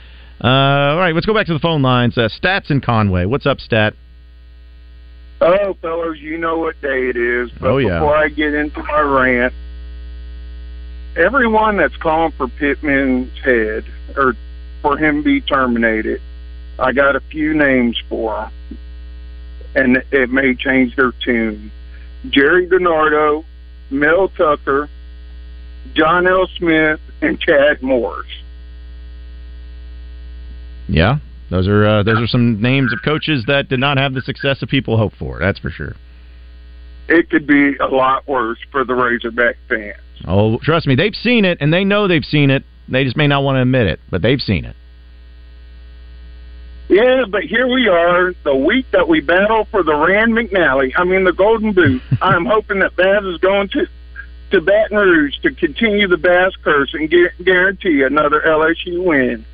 [0.42, 2.16] Uh, all right, let's go back to the phone lines.
[2.16, 3.24] Uh, Stats in Conway.
[3.24, 3.94] What's up, Stat?
[5.40, 7.50] Oh, fellas, you know what day it is.
[7.60, 7.98] But Oh, yeah.
[7.98, 9.52] before I get into my rant,
[11.16, 13.84] everyone that's calling for Pittman's head
[14.16, 14.34] or
[14.82, 16.20] for him to be terminated,
[16.78, 18.78] I got a few names for 'em,
[19.74, 21.70] and it may change their tune.
[22.30, 23.44] Gerry DiNardo,
[23.90, 24.88] Mel Tucker,
[25.94, 26.48] John L.
[26.56, 28.26] Smith, and Chad Morris.
[30.88, 31.18] Yeah,
[31.50, 34.60] those are uh, those are some names of coaches that did not have the success
[34.60, 35.38] that people hoped for.
[35.38, 35.94] That's for sure.
[37.08, 39.96] It could be a lot worse for the Razorback fans.
[40.26, 42.64] Oh, trust me, they've seen it, and they know they've seen it.
[42.88, 44.74] They just may not want to admit it, but they've seen it.
[46.88, 50.92] Yeah, but here we are, the week that we battle for the Rand McNally.
[50.96, 52.00] I mean, the Golden Boot.
[52.22, 53.86] I'm hoping that Bass is going to
[54.52, 59.44] to Baton Rouge to continue the Bass curse and gu- guarantee another LSU win.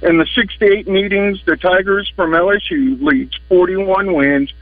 [0.00, 4.52] In the 68 meetings, the Tigers from LSU leads 41 wins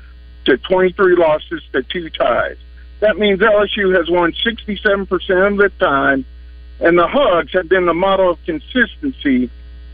[0.47, 2.57] to 23 losses to two ties.
[2.99, 6.25] That means LSU has won 67% of the time,
[6.81, 9.51] and the Hogs have been the model of consistency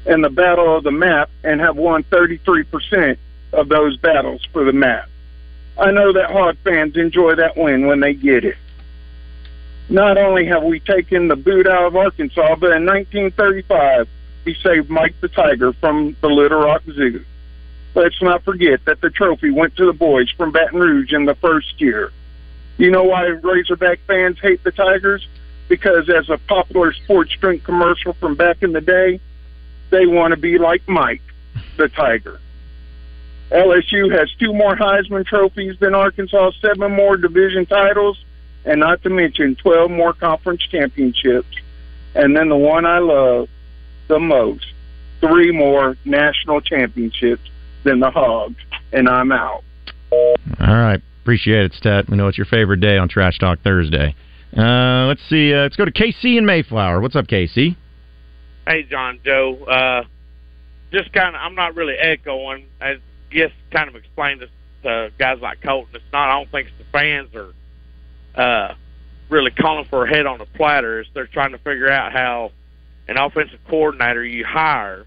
[0.07, 3.17] in the battle of the map and have won 33%
[3.53, 5.09] of those battles for the map.
[5.79, 8.57] I know that Hog fans enjoy that win when they get it.
[9.89, 14.09] Not only have we taken the boot out of Arkansas, but in 1935,
[14.45, 17.25] we saved Mike the Tiger from the Little Rock Zoo.
[17.95, 21.35] Let's not forget that the trophy went to the boys from Baton Rouge in the
[21.37, 22.13] first year.
[22.79, 25.27] You know why Razorback fans hate the Tigers?
[25.69, 29.21] Because as a popular sports drink commercial from back in the day,
[29.91, 31.23] they want to be like Mike,
[31.77, 32.41] the Tiger.
[33.51, 38.23] LSU has two more Heisman trophies than Arkansas, seven more division titles,
[38.65, 41.49] and not to mention 12 more conference championships.
[42.15, 43.49] And then the one I love
[44.09, 44.67] the most,
[45.21, 47.49] three more national championships
[47.85, 48.57] than the Hogs.
[48.93, 49.63] And I'm out.
[50.13, 52.09] All right, appreciate it, Stat.
[52.09, 54.15] We know it's your favorite day on Trash Talk Thursday.
[54.57, 55.53] Uh, let's see.
[55.53, 57.01] Uh, let's go to KC in Mayflower.
[57.01, 57.77] What's up, KC?
[58.67, 59.65] Hey, John Joe.
[59.65, 60.05] Uh,
[60.93, 62.67] just kind of, I'm not really echoing.
[62.81, 62.97] I
[63.31, 64.51] guess kind of explained this
[64.83, 65.95] to guys like Colton.
[65.95, 66.29] It's not.
[66.29, 67.55] I don't think it's the fans are
[68.35, 68.75] uh,
[69.29, 71.01] really calling for a head on a platter.
[71.01, 72.53] It's they're trying to figure out how
[73.09, 75.07] an offensive coordinator you hire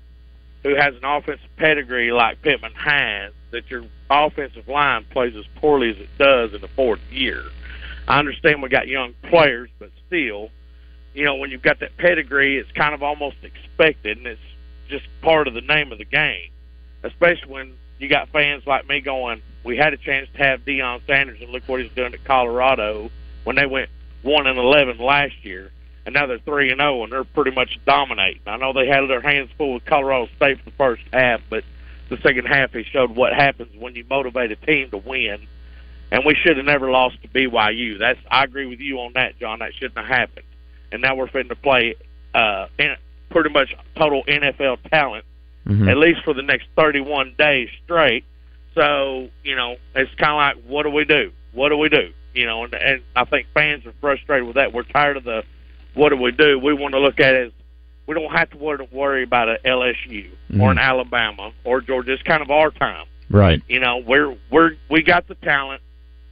[0.64, 5.92] who has an offensive pedigree like Pittman has, that your offensive line plays as poorly
[5.92, 7.44] as it does in the fourth year.
[8.08, 10.50] I understand we got young players, but still,
[11.14, 14.42] you know, when you've got that pedigree, it's kind of almost expected, and it's
[14.88, 16.50] just part of the name of the game.
[17.04, 21.02] Especially when you got fans like me going, we had a chance to have Deion
[21.08, 23.10] Sanders, and look what he's doing at Colorado
[23.44, 23.90] when they went
[24.22, 25.72] one and eleven last year,
[26.06, 28.42] and now they're three and zero, and they're pretty much dominating.
[28.46, 31.64] I know they had their hands full with Colorado State for the first half, but
[32.10, 35.48] the second half he showed what happens when you motivate a team to win.
[36.12, 38.00] And we should have never lost to BYU.
[38.00, 39.60] That's I agree with you on that, John.
[39.60, 40.46] That shouldn't have happened.
[40.92, 41.96] And now we're fitting to play
[42.34, 42.96] uh, in
[43.30, 45.26] pretty much total NFL talent,
[45.68, 45.90] Mm-hmm.
[45.90, 48.24] at least for the next 31 days straight.
[48.74, 51.32] So you know, it's kind of like, what do we do?
[51.52, 52.12] What do we do?
[52.34, 54.74] You know, and, and I think fans are frustrated with that.
[54.74, 55.44] We're tired of the
[55.94, 56.58] what do we do?
[56.58, 57.52] We want to look at it as
[58.08, 60.80] we don't have to worry, about an LSU or an.
[60.80, 62.14] Alabama or Georgia.
[62.14, 63.06] It's kind of our time.
[63.30, 63.62] Right.
[63.68, 65.84] You know, we're we're we got the talent,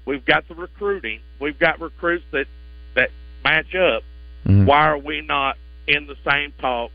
[0.06, 2.48] we've got the recruiting, we've got recruits that
[2.96, 3.12] that
[3.44, 4.02] match up.
[4.48, 4.66] Mhm.
[4.66, 5.58] Why are we not
[5.88, 6.92] in the same talk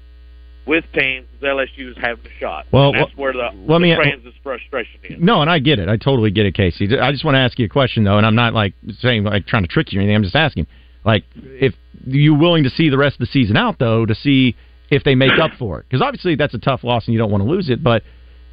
[0.64, 2.66] with teams as LSU is having a shot?
[2.70, 5.20] Well, and that's where the, let the me- fans' frustration is.
[5.20, 5.88] No, and I get it.
[5.88, 6.96] I totally get it, Casey.
[6.98, 9.46] I just want to ask you a question though, and I'm not like saying like
[9.46, 10.16] trying to trick you or anything.
[10.16, 10.66] I'm just asking,
[11.04, 11.74] like, if
[12.06, 14.56] you're willing to see the rest of the season out though to see
[14.90, 15.86] if they make up for it?
[15.88, 17.82] Because obviously that's a tough loss and you don't want to lose it.
[17.82, 18.02] But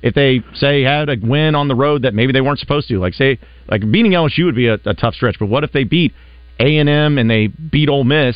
[0.02, 2.98] if they say had a win on the road that maybe they weren't supposed to,
[3.00, 5.38] like say like beating LSU would be a, a tough stretch.
[5.38, 6.14] But what if they beat
[6.60, 8.36] A and M and they beat Ole Miss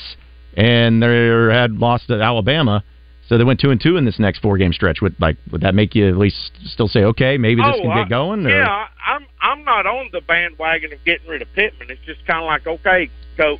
[0.55, 2.83] and they had lost to Alabama?
[3.29, 5.01] So they went two and two in this next four game stretch.
[5.01, 8.03] Would like would that make you at least still say okay, maybe this oh, can
[8.03, 8.45] get going?
[8.45, 8.49] Or?
[8.49, 11.89] Yeah, I'm I'm not on the bandwagon of getting rid of Pittman.
[11.89, 13.59] It's just kind of like, okay, coach,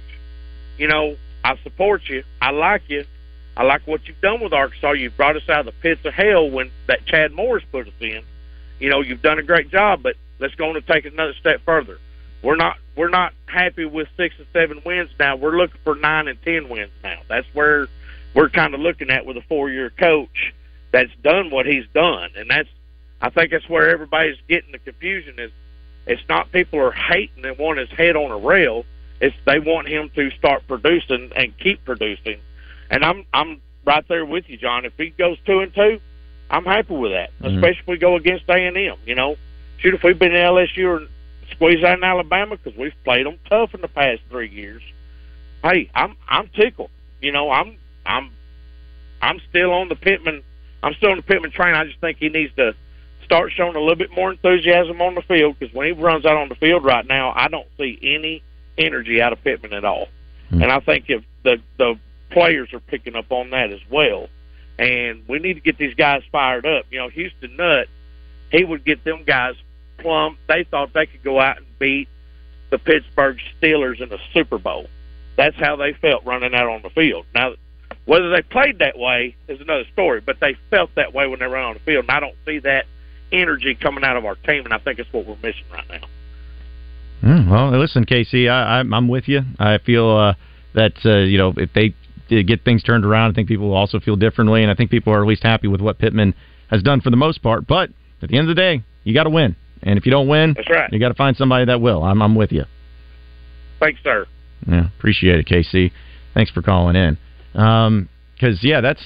[0.78, 3.06] you know, I support you, I like you,
[3.56, 4.92] I like what you've done with Arkansas.
[4.92, 7.94] You've brought us out of the pits of hell when that Chad Morris put us
[8.00, 8.24] in.
[8.80, 11.34] You know, you've done a great job, but let's go on and take it another
[11.40, 12.00] step further.
[12.44, 15.36] We're not we're not happy with six and seven wins now.
[15.36, 17.20] We're looking for nine and ten wins now.
[17.28, 17.88] That's where
[18.36, 20.54] we're kind of looking at with a four year coach
[20.92, 22.70] that's done what he's done, and that's
[23.22, 25.52] I think that's where everybody's getting the confusion is
[26.06, 28.86] it's not people are hating and want his head on a rail.
[29.22, 32.40] It's they want him to start producing and keep producing.
[32.92, 34.84] And I'm I'm right there with you, John.
[34.84, 36.02] If he goes two and two,
[36.50, 37.32] I'm happy with that.
[37.42, 37.56] Mhm.
[37.56, 38.98] Especially if we go against A and M.
[39.06, 39.38] You know,
[39.78, 41.08] shoot, if we've been in LSU or
[41.56, 44.82] squeeze out in Alabama because we've played them tough in the past three years.
[45.64, 46.90] Hey, I'm I'm tickled.
[47.22, 48.32] You know, I'm I'm
[49.22, 50.44] I'm still on the Pittman.
[50.82, 51.76] I'm still on the Pittman train.
[51.76, 52.76] I just think he needs to
[53.24, 56.38] start showing a little bit more enthusiasm on the field because when he runs out
[56.38, 58.44] on the field right now, I don't see any
[58.78, 60.10] energy out of Pittman at all.
[60.50, 60.64] Hmm.
[60.64, 61.98] And I think if the the
[62.34, 64.28] players are picking up on that as well.
[64.78, 66.86] And we need to get these guys fired up.
[66.90, 67.88] You know, Houston Nutt,
[68.52, 69.56] he would get them guys
[69.98, 70.38] plumb.
[70.48, 72.08] They thought they could go out and beat
[72.70, 74.88] the Pittsburgh Steelers in the Super Bowl.
[75.38, 77.26] That's how they felt running out on the field.
[77.34, 77.54] Now,
[78.06, 81.48] whether they played that way is another story, but they felt that way when they
[81.48, 82.06] ran on the field.
[82.06, 82.86] And I don't see that
[83.32, 86.08] energy coming out of our team, and I think it's what we're missing right now.
[87.24, 89.42] Mm, well, listen, Casey, I, I'm, I'm with you.
[89.58, 90.34] I feel uh,
[90.74, 91.94] that uh, you know if they
[92.44, 95.14] get things turned around, I think people will also feel differently, and I think people
[95.14, 96.34] are at least happy with what Pittman
[96.70, 97.66] has done for the most part.
[97.66, 100.28] But at the end of the day, you got to win, and if you don't
[100.28, 100.92] win, That's right.
[100.92, 102.04] you got to find somebody that will.
[102.04, 102.64] I'm, I'm with you.
[103.80, 104.26] Thanks, sir.
[104.68, 105.92] Yeah, appreciate it, Casey.
[106.34, 107.18] Thanks for calling in.
[107.54, 109.02] Because yeah, that's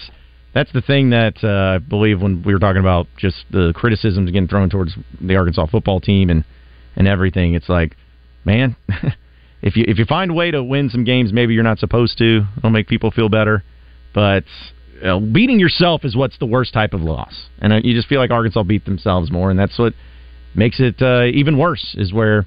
[0.53, 4.31] that's the thing that uh, I believe when we were talking about just the criticisms
[4.31, 6.43] getting thrown towards the Arkansas football team and
[6.95, 7.53] and everything.
[7.53, 7.95] It's like,
[8.45, 8.75] man,
[9.61, 12.17] if you if you find a way to win some games, maybe you're not supposed
[12.19, 12.45] to.
[12.57, 13.63] It'll make people feel better,
[14.13, 14.43] but.
[14.97, 18.19] Uh, beating yourself is what's the worst type of loss, and uh, you just feel
[18.19, 19.93] like Arkansas beat themselves more, and that's what
[20.58, 21.96] makes it uh, even worse.
[21.98, 22.46] Is where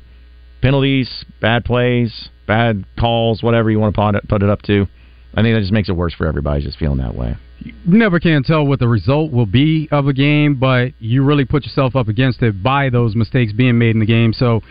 [0.60, 4.86] penalties, bad plays, bad calls, whatever you want to put it, put it up to.
[5.34, 7.36] I think that just makes it worse for everybody just feeling that way.
[7.60, 11.44] You never can tell what the result will be of a game, but you really
[11.44, 14.32] put yourself up against it by those mistakes being made in the game.
[14.32, 14.62] So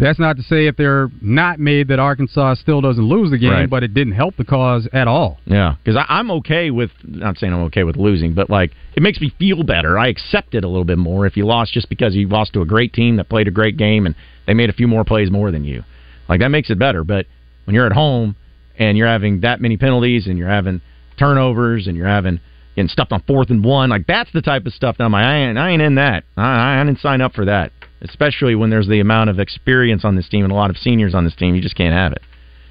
[0.00, 3.50] that's not to say if they're not made that Arkansas still doesn't lose the game,
[3.50, 3.70] Right.
[3.70, 5.38] but it didn't help the cause at all.
[5.46, 9.20] Yeah, because I'm okay with not saying I'm okay with losing, but like it makes
[9.20, 9.98] me feel better.
[9.98, 12.62] I accept it a little bit more if you lost just because you lost to
[12.62, 14.14] a great team that played a great game and
[14.46, 15.84] they made a few more plays more than you.
[16.28, 17.04] Like that makes it better.
[17.04, 17.26] But
[17.64, 18.36] when you're at home
[18.78, 20.80] and you're having that many penalties and you're having
[21.18, 22.40] turnovers and you're having
[22.76, 25.24] getting stuffed on fourth and one, like that's the type of stuff that I'm like,
[25.24, 26.24] I ain't, I ain't in that.
[26.36, 27.72] I, I didn't sign up for that.
[28.02, 31.14] Especially when there's the amount of experience on this team and a lot of seniors
[31.14, 32.22] on this team, you just can't have it.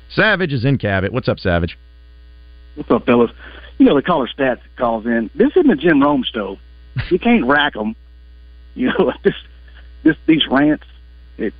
[0.09, 1.13] Savage is in Cabot.
[1.13, 1.77] What's up, Savage?
[2.75, 3.31] What's up, fellas?
[3.77, 5.29] You know, the caller stats calls in.
[5.35, 6.57] This isn't a Jim Rome stove.
[7.09, 7.95] You can't rack them.
[8.73, 9.35] You know, this,
[10.03, 10.85] this, these rants.
[11.37, 11.53] It,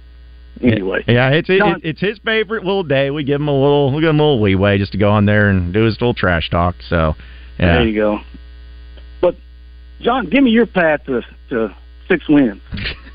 [0.61, 1.03] anyway.
[1.07, 3.11] Yeah, it's it, John- it's his favorite little day.
[3.11, 5.25] We give him a little we give him a little leeway just to go on
[5.25, 6.75] there and do his little trash talk.
[6.89, 7.15] So
[7.59, 8.19] yeah, There you go.
[9.21, 9.35] But
[10.01, 11.75] John, give me your path to to
[12.07, 12.61] six wins.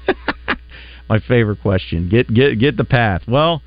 [1.09, 2.09] my favorite question.
[2.09, 3.23] Get get get the path.
[3.29, 3.63] Well,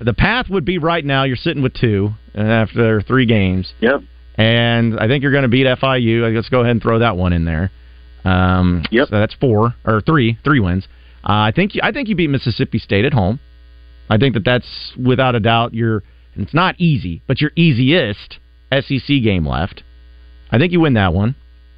[0.00, 1.24] the path would be right now.
[1.24, 3.72] You're sitting with two after three games.
[3.80, 4.02] Yep.
[4.36, 6.32] And I think you're going to beat FIU.
[6.34, 7.72] Let's go ahead and throw that one in there.
[8.24, 9.08] Um, yep.
[9.08, 10.86] So that's four or three, three wins.
[11.24, 13.40] Uh, I think you, I think you beat Mississippi State at home.
[14.08, 16.04] I think that that's without a doubt your.
[16.34, 18.38] and It's not easy, but your easiest
[18.72, 19.82] SEC game left.
[20.52, 21.34] I think you win that one.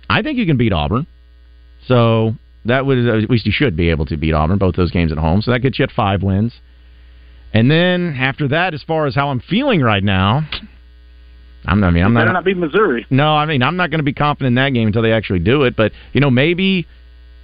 [0.08, 1.06] I think you can beat Auburn.
[1.86, 5.12] So that would at least you should be able to beat Auburn both those games
[5.12, 5.42] at home.
[5.42, 6.52] So that gets you at five wins.
[7.52, 10.48] And then after that, as far as how I'm feeling right now,
[11.64, 11.80] I'm.
[11.80, 11.88] not.
[11.88, 12.32] I mean, I'm Better not.
[12.32, 13.06] not be Missouri.
[13.10, 15.40] No, I mean, I'm not going to be confident in that game until they actually
[15.40, 15.76] do it.
[15.76, 16.86] But, you know, maybe,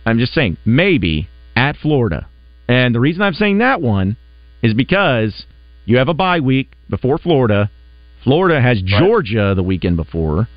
[0.05, 2.29] I'm just saying, maybe at Florida.
[2.68, 4.16] And the reason I'm saying that one
[4.62, 5.46] is because
[5.85, 7.70] you have a bye week before Florida.
[8.22, 10.48] Florida has Georgia the weekend before.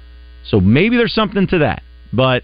[0.45, 1.83] So maybe there's something to that.
[2.11, 2.43] But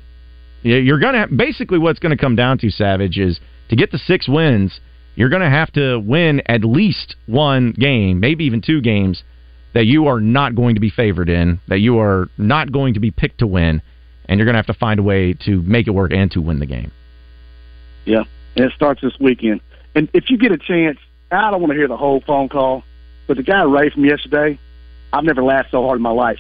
[0.65, 3.99] you're going to, basically, what's going to come down to, Savage, is to get the
[3.99, 4.79] six wins,
[5.15, 9.23] you're going to have to win at least one game, maybe even two games
[9.73, 12.99] that you are not going to be favored in, that you are not going to
[12.99, 13.81] be picked to win,
[14.27, 16.41] and you're going to have to find a way to make it work and to
[16.41, 16.91] win the game.
[18.05, 18.23] Yeah,
[18.55, 19.61] and it starts this weekend.
[19.93, 20.97] And if you get a chance,
[21.31, 22.83] I don't want to hear the whole phone call,
[23.27, 24.59] but the guy Ray from yesterday,
[25.13, 26.39] I've never laughed so hard in my life.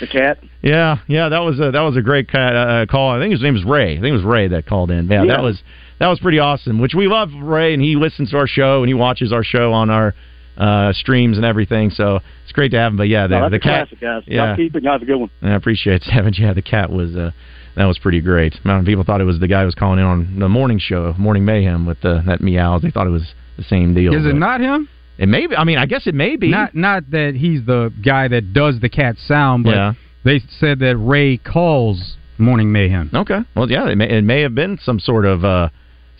[0.00, 0.38] The cat.
[0.62, 3.10] Yeah, yeah, that was a that was a great cat, uh, call.
[3.12, 3.92] I think his name was Ray.
[3.92, 5.06] I think it was Ray that called in.
[5.08, 5.36] Yeah, Yeah.
[5.36, 5.62] that was
[5.98, 6.78] that was pretty awesome.
[6.78, 9.72] Which we love Ray, and he listens to our show and he watches our show
[9.72, 10.14] on our
[10.58, 11.88] uh, streams and everything.
[11.88, 12.98] So it's great to have him.
[12.98, 13.88] But yeah, the, No, that's the a cat.
[13.88, 14.22] classic, guys.
[14.26, 14.48] Yeah.
[14.48, 14.82] Y'all keep it.
[14.82, 15.30] Y'all have a good one.
[15.40, 16.38] I appreciate it, Savage.
[16.40, 17.30] Yeah, the cat was uh,
[17.76, 18.54] that was pretty great.
[18.62, 20.78] amount of people thought it was the guy who was calling in on the morning
[20.78, 22.82] show, Morning Mayhem, with the, that meows.
[22.82, 24.12] They thought it was the same deal.
[24.14, 24.90] Is it not him?
[25.20, 25.54] It may be.
[25.54, 26.48] I mean, I guess it may be.
[26.50, 29.92] Not not that he's the guy that does the cat sound, but Yeah.
[30.24, 33.10] they said that Ray calls Morning Mayhem.
[33.14, 33.40] Okay.
[33.54, 35.68] Well, yeah, it may, it may have been some sort of uh,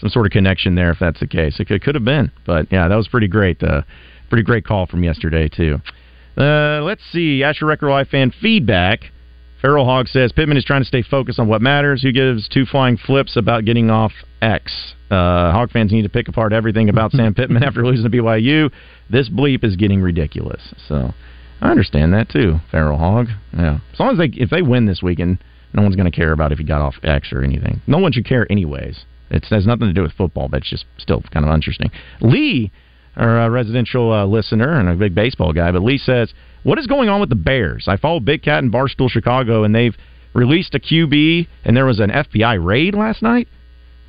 [0.01, 1.59] some sort of connection there, if that's the case.
[1.59, 3.63] It could, could have been, but yeah, that was pretty great.
[3.63, 3.83] Uh,
[4.29, 5.79] pretty great call from yesterday too.
[6.37, 9.01] Uh, let's see, Asher Record Live fan feedback.
[9.61, 12.03] Feral Hog says Pittman is trying to stay focused on what matters.
[12.03, 14.95] Who gives two flying flips about getting off X?
[15.11, 18.71] Uh, Hog fans need to pick apart everything about Sam Pittman after losing to BYU.
[19.11, 20.73] This bleep is getting ridiculous.
[20.89, 21.13] So
[21.61, 23.27] I understand that too, Feral Hog.
[23.53, 25.43] Yeah, as long as they if they win this weekend,
[25.75, 27.83] no one's going to care about if he got off X or anything.
[27.87, 29.05] No one should care anyways.
[29.31, 31.91] It has nothing to do with football, but it's just still kind of interesting.
[32.21, 32.73] Lee
[33.17, 35.73] our uh, residential uh, listener and a big baseball guy.
[35.73, 36.33] But Lee says,
[36.63, 37.87] "What is going on with the Bears?
[37.89, 39.97] I follow Big Cat and Barstool Chicago, and they've
[40.35, 43.49] released a QB, and there was an FBI raid last night."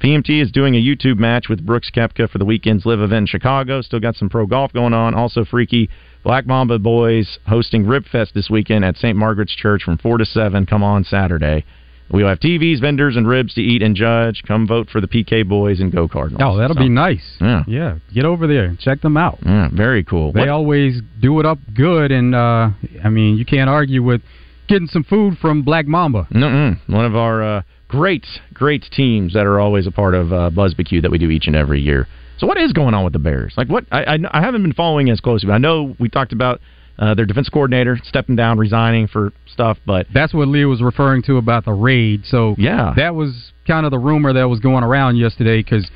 [0.02, 3.28] PMT is doing a YouTube match with Brooks Koepka for the weekend's live event in
[3.28, 3.82] Chicago.
[3.82, 5.14] Still got some pro golf going on.
[5.14, 5.91] Also, freaky
[6.24, 9.16] Black Mamba Boys hosting Rib Fest this weekend at St.
[9.16, 10.66] Margaret's Church from 4 to 7.
[10.66, 11.66] Come on Saturday.
[12.12, 14.43] We'll have TVs, vendors, and ribs to eat and judge.
[14.47, 16.41] Come vote for the PK Boys and Go Cardinals.
[16.43, 17.24] Oh, that'll So, be nice.
[17.39, 17.64] Yeah.
[17.68, 17.95] Yeah.
[18.14, 19.39] Get over there and check them out.
[19.45, 20.32] Yeah, very cool.
[20.34, 22.70] They What- always do it up good, and uh,
[23.03, 24.22] I mean, you can't argue with
[24.68, 26.28] getting some food from Black Mamba.
[26.34, 26.78] Mm-mm.
[26.88, 31.01] One of our uh, great, great teams that are always a part of uh, BuzzBQ
[31.03, 32.07] that we do each and every year.
[32.38, 33.53] So, what is going on with the Bears?
[33.55, 33.86] Like, what?
[33.91, 35.47] I, I, I haven't been following as closely.
[35.47, 36.59] But I know we talked about
[36.99, 41.21] uh, their defense coordinator stepping down, resigning for stuff, but That's what Lee was referring
[41.23, 42.25] to about the raid.
[42.25, 42.93] So Yeah.
[42.95, 45.89] that was kind of the rumor that was going around yesterday because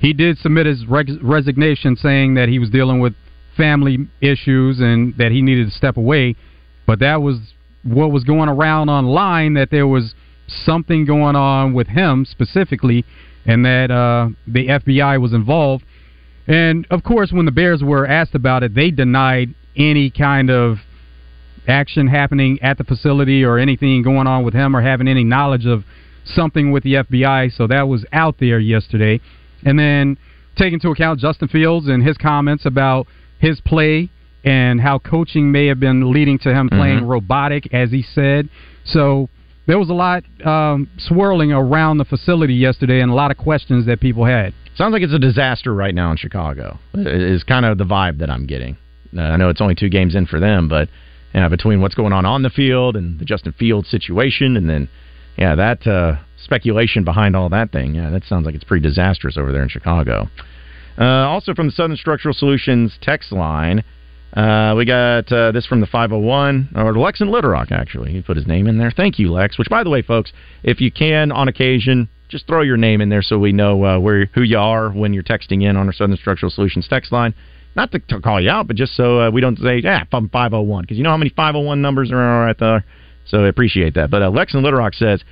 [0.00, 3.14] he did submit his resignation saying that he was dealing with
[3.56, 6.36] family issues and that he needed to step away.
[6.86, 7.38] But that was
[7.82, 10.14] what was going around online that there was
[10.48, 13.04] something going on with him specifically,
[13.46, 15.84] and that uh, the FBI was involved.
[16.46, 20.78] And of course, when the Bears were asked about it, they denied any kind of
[21.68, 25.66] action happening at the facility or anything going on with him or having any knowledge
[25.66, 25.84] of
[26.24, 27.50] something with the FBI.
[27.56, 29.20] So that was out there yesterday.
[29.64, 30.16] And then
[30.56, 33.06] take into account Justin Fields and his comments about
[33.38, 34.10] his play
[34.44, 37.08] and how coaching may have been leading to him playing Mhm.
[37.08, 38.48] robotic, as he said.
[38.84, 39.28] So
[39.66, 43.86] there was a lot um, swirling around the facility yesterday and a lot of questions
[43.86, 44.52] that people had.
[44.76, 46.78] Sounds like it's a disaster right now in Chicago.
[46.94, 48.76] Is kind of the vibe that I'm getting.
[49.16, 50.88] Uh, I know it's only two games in for them, but
[51.34, 54.88] yeah, between what's going on on the field and the Justin Fields situation, and then
[55.36, 59.36] yeah, that uh, speculation behind all that thing, yeah, that sounds like it's pretty disastrous
[59.36, 60.28] over there in Chicago.
[60.98, 63.84] Uh, also from the Southern Structural Solutions text line,
[64.34, 68.12] uh, we got uh, this from the 501, or Lex and Little Rock, actually.
[68.12, 68.90] He put his name in there.
[68.90, 69.58] Thank you, Lex.
[69.58, 70.32] Which, by the way, folks,
[70.62, 73.98] if you can, on occasion, just throw your name in there so we know uh,
[73.98, 77.34] where who you are when you're texting in on our Southern Structural Solutions text line.
[77.76, 80.30] Not to, to call you out, but just so uh, we don't say, yeah, I'm
[80.30, 82.84] 501, because you know how many 501 numbers there are right there.
[83.26, 84.10] So I appreciate that.
[84.10, 85.22] But uh, Lex and Little Rock says,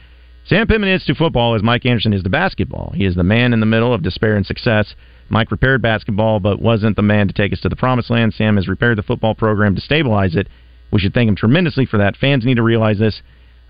[0.46, 2.92] Sam Pittman is to football as Mike Anderson is to basketball.
[2.94, 4.94] He is the man in the middle of despair and success.
[5.30, 8.34] Mike repaired basketball, but wasn't the man to take us to the promised land.
[8.34, 10.48] Sam has repaired the football program to stabilize it.
[10.92, 12.16] We should thank him tremendously for that.
[12.16, 13.22] Fans need to realize this.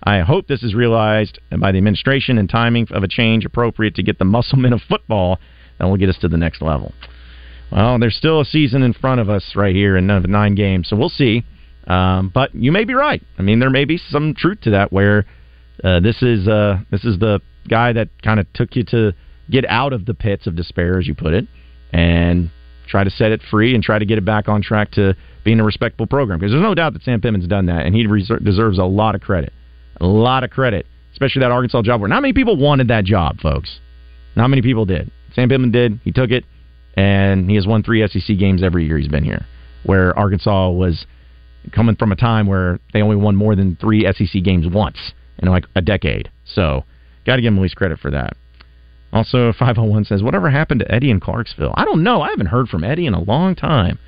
[0.03, 4.03] I hope this is realized by the administration and timing of a change appropriate to
[4.03, 5.39] get the musclemen of football
[5.79, 6.93] that will get us to the next level.
[7.71, 10.87] Well, there's still a season in front of us right here in uh, nine games,
[10.87, 11.43] so we'll see.
[11.87, 13.21] Um, but you may be right.
[13.37, 15.25] I mean, there may be some truth to that where
[15.83, 19.13] uh, this is uh, this is the guy that kind of took you to
[19.49, 21.47] get out of the pits of despair, as you put it,
[21.91, 22.49] and
[22.87, 25.59] try to set it free and try to get it back on track to being
[25.59, 26.39] a respectable program.
[26.39, 28.05] Because there's no doubt that Sam Pittman's done that, and he
[28.43, 29.53] deserves a lot of credit,
[29.99, 32.01] a lot of credit, especially that Arkansas job.
[32.01, 33.79] Where not many people wanted that job, folks.
[34.35, 35.11] Not many people did.
[35.33, 35.99] Sam Pittman did.
[36.03, 36.45] He took it,
[36.95, 39.45] and he has won three SEC games every year he's been here.
[39.83, 41.05] Where Arkansas was
[41.71, 44.97] coming from a time where they only won more than three SEC games once
[45.39, 46.31] in like a decade.
[46.45, 46.83] So,
[47.25, 48.35] got to give him at least credit for that.
[49.13, 51.73] Also, 501 says, Whatever happened to Eddie in Clarksville?
[51.75, 52.21] I don't know.
[52.21, 53.99] I haven't heard from Eddie in a long time.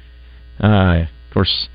[0.61, 1.69] Uh, of course,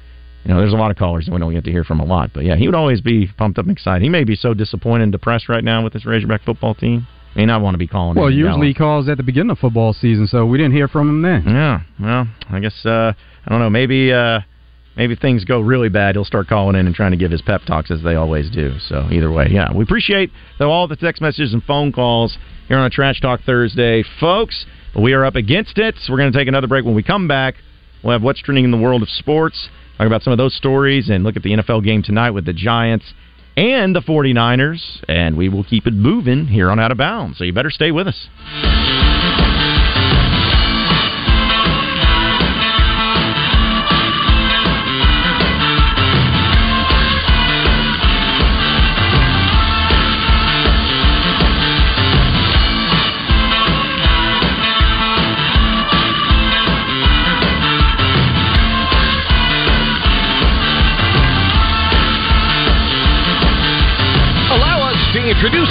[0.44, 2.04] you know, there's a lot of callers that we don't get to hear from a
[2.04, 2.30] lot.
[2.34, 4.02] But yeah, he would always be pumped up and excited.
[4.02, 7.06] He may be so disappointed and depressed right now with this Razorback football team.
[7.34, 9.92] May not want to be calling Well, usually he calls at the beginning of football
[9.94, 11.44] season, so we didn't hear from him then.
[11.46, 13.12] Yeah, well, I guess uh,
[13.46, 13.70] I don't know.
[13.70, 14.40] Maybe uh,
[14.96, 16.14] maybe things go really bad.
[16.14, 18.74] He'll start calling in and trying to give his pep talks as they always do.
[18.88, 22.36] So either way, yeah, we appreciate though all the text messages and phone calls
[22.68, 24.66] here on a Trash Talk Thursday, folks.
[24.94, 25.94] We are up against it.
[26.02, 26.84] So we're going to take another break.
[26.84, 27.54] When we come back,
[28.04, 29.70] we'll have what's trending in the world of sports.
[29.96, 32.52] Talk about some of those stories and look at the NFL game tonight with the
[32.52, 33.06] Giants
[33.56, 35.04] and the 49ers.
[35.08, 37.38] And we will keep it moving here on Out of Bounds.
[37.38, 39.51] So you better stay with us.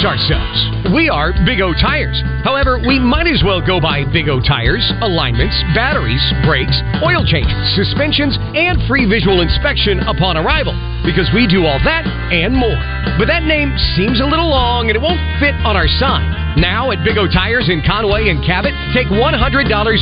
[0.06, 0.58] Ourselves.
[0.94, 2.18] We are Big O Tires.
[2.44, 6.76] However, we might as well go by Big O Tires, alignments, batteries, brakes,
[7.06, 10.74] oil changes, suspensions, and free visual inspection upon arrival.
[11.02, 12.78] because we do all that and more.
[13.18, 16.30] But that name seems a little long and it won't fit on our sign.
[16.62, 19.18] Now at Big O Tires in Conway and Cabot, take $100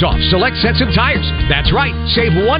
[0.03, 1.23] off select sets of tires.
[1.47, 2.51] That's right, save $100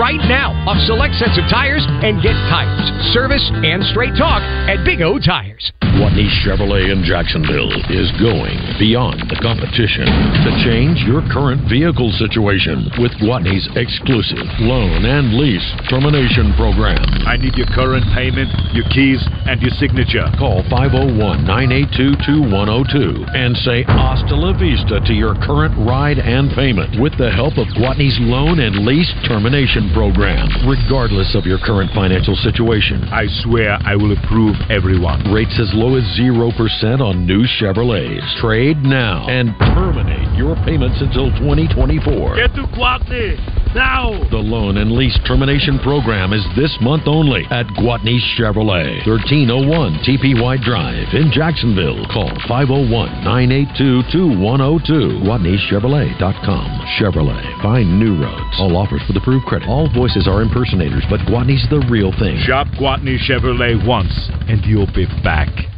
[0.00, 4.40] right now off select sets of tires and get tires, service, and straight talk
[4.70, 5.72] at Big O Tires.
[6.00, 10.10] Gwatney Chevrolet in Jacksonville is going beyond the competition
[10.42, 16.98] to change your current vehicle situation with Gwatney's exclusive loan and lease termination program.
[17.30, 20.26] I need your current payment, your keys, and your signature.
[20.34, 26.98] Call 501 982 2102 and say hasta la vista to your current ride and payment
[26.98, 32.34] with the help of Gwatney's loan and lease termination program, regardless of your current financial
[32.42, 33.06] situation.
[33.14, 35.22] I swear I will approve everyone.
[35.30, 36.02] Rates as low as
[36.32, 38.40] 0% on new Chevrolets.
[38.40, 42.36] Trade now and terminate your payments until 2024.
[42.36, 43.36] Get to Gwatney
[43.74, 44.12] now.
[44.30, 50.62] The loan and lease termination program is this month only at Gwatney Chevrolet, 1301 TPY
[50.62, 52.04] Drive in Jacksonville.
[52.12, 55.24] Call 501 982 2102.
[55.24, 56.66] GwatneyChevrolet.com.
[57.00, 57.62] Chevrolet.
[57.62, 58.56] Find new roads.
[58.58, 59.68] All offers with approved credit.
[59.68, 62.36] All voices are impersonators, but Gwatney's the real thing.
[62.44, 64.12] Shop Gwatney Chevrolet once,
[64.48, 65.71] and you'll be back.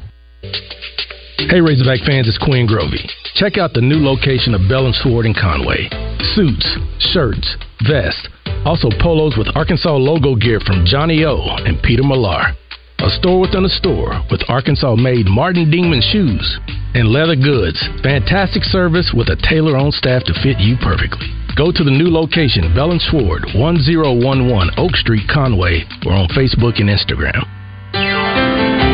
[1.48, 3.04] Hey Razorback fans, it's Quinn Grovey.
[3.34, 5.88] Check out the new location of Bell and Sword in Conway.
[6.34, 6.66] Suits,
[7.12, 8.28] shirts, vests,
[8.64, 12.56] also polos with Arkansas logo gear from Johnny O and Peter Millar.
[13.04, 16.58] A store within a store with Arkansas made Martin Dingman shoes
[16.94, 17.76] and leather goods.
[18.02, 21.28] Fantastic service with a tailor on staff to fit you perfectly.
[21.56, 26.80] Go to the new location, Bell and Sword, 1011 Oak Street, Conway, or on Facebook
[26.80, 27.44] and Instagram.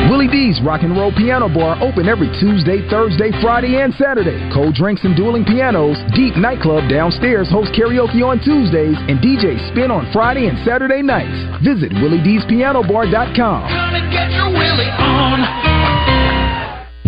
[0.09, 4.39] Willie D's Rock and Roll Piano Bar open every Tuesday, Thursday, Friday, and Saturday.
[4.55, 5.99] Cold drinks and dueling pianos.
[6.15, 11.35] Deep Nightclub downstairs hosts karaoke on Tuesdays and DJ Spin on Friday and Saturday nights.
[11.63, 13.63] Visit WillieD'sPianoBar.com.
[14.11, 15.41] Get your Willie on.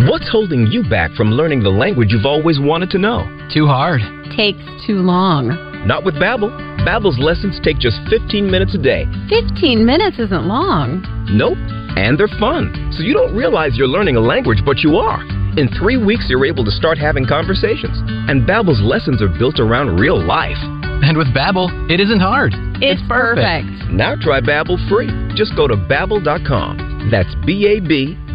[0.09, 3.22] What's holding you back from learning the language you've always wanted to know?
[3.53, 4.01] Too hard.
[4.36, 5.49] Takes too long.
[5.86, 6.51] Not with Babbel.
[6.86, 9.07] Babbel's lessons take just 15 minutes a day.
[9.28, 11.03] 15 minutes isn't long.
[11.30, 11.59] Nope.
[11.97, 12.93] And they're fun.
[12.97, 15.22] So you don't realize you're learning a language, but you are.
[15.59, 18.01] In three weeks, you're able to start having conversations.
[18.28, 20.57] And Babbel's lessons are built around real life.
[21.03, 22.55] And with Babbel, it isn't hard.
[22.80, 23.90] It's, perfect.
[23.90, 25.11] Now try Babbel free.
[25.34, 27.11] Just go to babbel.com.
[27.11, 28.22] That's B-A-B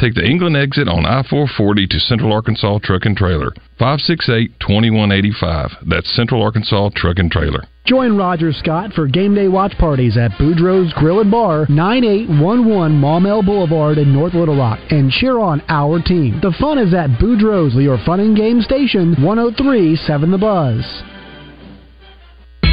[0.00, 3.52] Take the England exit on I 440 to Central Arkansas Truck and Trailer.
[3.78, 5.72] 568 2185.
[5.86, 7.64] That's Central Arkansas Truck and Trailer.
[7.84, 13.44] Join Roger Scott for game day watch parties at Boudreaux's Grill and Bar, 9811 Maumelle
[13.44, 16.40] Boulevard in North Little Rock, and cheer on our team.
[16.40, 21.09] The fun is at Boudreaux's, your fun and game station, 1037 The Buzz.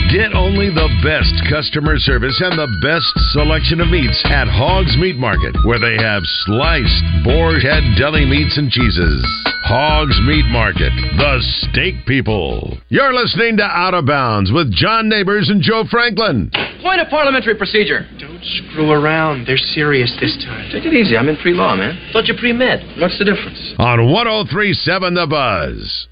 [0.08, 5.18] Get only the best customer service and the best selection of meats at Hogs Meat
[5.18, 9.20] Market, where they have sliced boar head deli meats and cheeses.
[9.68, 12.78] Hogs Meat Market, the steak people.
[12.88, 16.51] You're listening to Out of Bounds with John Neighbors and Joe Franklin.
[16.82, 18.08] Point of parliamentary procedure.
[18.18, 19.45] Don't screw around.
[19.45, 20.72] They're serious this time.
[20.72, 21.18] Take it easy.
[21.18, 21.99] I'm in pre-law, man.
[22.14, 23.01] Thought you pre-med.
[23.01, 23.60] What's the difference?
[23.78, 26.08] On 1037 The Buzz.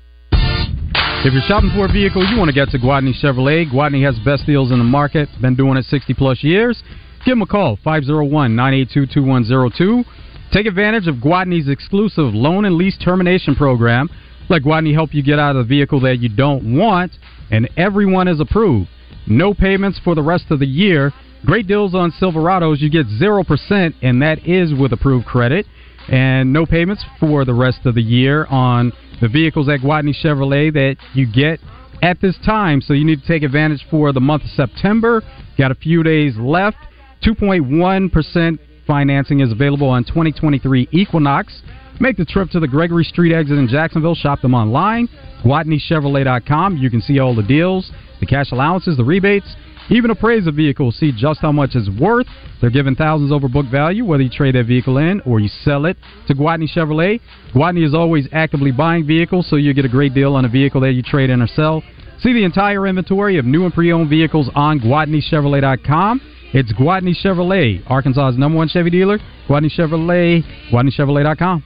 [1.26, 3.68] If you're shopping for a vehicle, you want to get to Gwatney Chevrolet.
[3.68, 5.28] Gwatney has the best deals in the market.
[5.42, 6.84] Been doing it 60 plus years.
[7.26, 10.06] Give them a call, 501-982-2102.
[10.54, 14.08] Take advantage of Gwatney's exclusive loan and lease termination program.
[14.50, 17.14] Let Gwatney help you get out of the vehicle that you don't want,
[17.50, 18.88] and everyone is approved.
[19.26, 21.12] No payments for the rest of the year.
[21.44, 22.82] Great deals on Silverados.
[22.82, 25.66] You get 0%, and that is with approved credit.
[26.08, 30.74] And no payments for the rest of the year on the vehicles at Gwatney Chevrolet
[30.74, 31.60] that you get
[32.02, 32.82] at this time.
[32.82, 35.22] So you need to take advantage for the month of September.
[35.58, 36.78] Got a few days left.
[37.24, 41.62] 2.1% financing is available on 2023 Equinox.
[42.00, 44.16] Make the trip to the Gregory Street exit in Jacksonville.
[44.16, 45.08] Shop them online,
[45.44, 46.78] GwatneyChevrolet.com.
[46.78, 49.56] You can see all the deals, the cash allowances, the rebates,
[49.90, 52.28] even appraise a vehicle, see just how much it's worth.
[52.60, 55.86] They're giving thousands over book value, whether you trade that vehicle in or you sell
[55.86, 57.22] it to Gwatney Chevrolet.
[57.54, 60.82] Gwatney is always actively buying vehicles, so you get a great deal on a vehicle
[60.82, 61.84] that you trade in or sell.
[62.20, 66.22] See the entire inventory of new and pre-owned vehicles on GwatneyChevrolet.com.
[66.54, 69.20] It's Gwatney Chevrolet, Arkansas's number one Chevy dealer.
[69.48, 71.64] Gwatney Chevrolet, GwatneyChevrolet.com.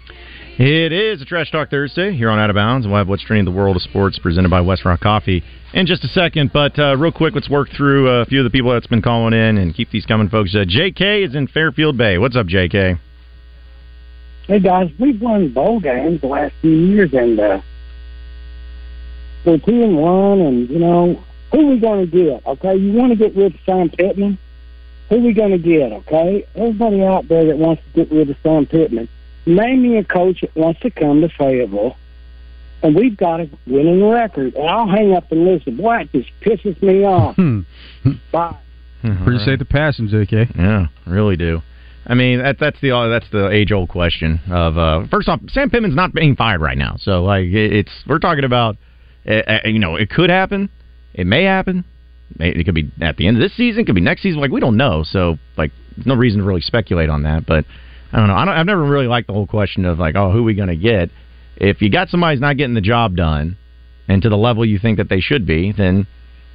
[0.62, 2.86] It is a Trash Talk Thursday here on Out of Bounds.
[2.86, 5.42] We'll have what's trending in the world of sports presented by West Rock Coffee
[5.74, 6.52] in just a second.
[6.52, 9.32] But uh, real quick, let's work through a few of the people that's been calling
[9.32, 10.54] in and keep these coming, folks.
[10.54, 11.24] Uh, J.K.
[11.24, 12.18] is in Fairfield Bay.
[12.18, 13.00] What's up, J.K.?
[14.48, 17.62] Hey guys, we've won bowl games the last few years, and uh,
[19.46, 20.42] we're two and one.
[20.42, 22.46] And you know who we going to get?
[22.46, 24.38] Okay, you want to get rid of Sam Pittman?
[25.08, 25.94] Who we going to get?
[25.94, 29.08] Okay, everybody out there that wants to get rid of Sam Pittman,
[29.46, 31.96] name me a coach that wants to come to Fayetteville,
[32.84, 34.56] and we've got a winning record.
[34.56, 35.78] And I'll hang up and listen.
[35.78, 37.36] Boy, it just pisses me off.
[37.36, 37.62] Hmm.
[38.32, 38.58] Bye.
[39.04, 40.56] Appreciate the passion, JK.
[40.58, 41.62] Yeah, really do.
[42.06, 45.70] I mean, that, that's the that's the age old question of uh, first off, Sam
[45.70, 48.78] Pittman's not being fired right now, so like it- it's we're talking about,
[49.28, 50.70] uh, uh, you know, it could happen,
[51.14, 51.86] it may happen,
[52.40, 54.52] it could be at the end of this season, it could be next season, like
[54.52, 55.72] we don't know, so like
[56.06, 57.46] no reason to really speculate on that.
[57.46, 57.66] But
[58.12, 60.32] I don't know, I don't, I've never really liked the whole question of like, oh,
[60.32, 61.10] who are we going to get?
[61.58, 63.58] If you got somebody who's not getting the job done,
[64.08, 66.08] and to the level you think that they should be, then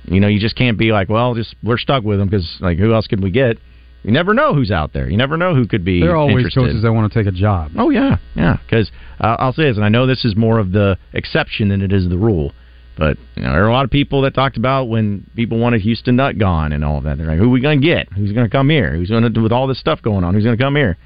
[0.07, 2.79] you know you just can't be like, well, just we're stuck with them because like
[2.79, 3.59] who else could we get?
[4.03, 5.09] You never know who's out there.
[5.09, 6.01] You never know who could be.
[6.01, 6.61] There are always interested.
[6.61, 7.73] coaches that want to take a job.
[7.77, 8.59] Oh yeah, yeah.
[8.65, 11.81] Because uh, I'll say this, and I know this is more of the exception than
[11.81, 12.53] it is the rule.
[12.99, 15.81] But you know, there are a lot of people that talked about when people wanted
[15.81, 17.17] Houston Nutt gone and all of that.
[17.17, 18.13] They're like, "Who are we going to get?
[18.13, 18.95] Who's going to come here?
[18.95, 20.35] Who's going to do with all this stuff going on?
[20.35, 20.99] Who's going to come here?"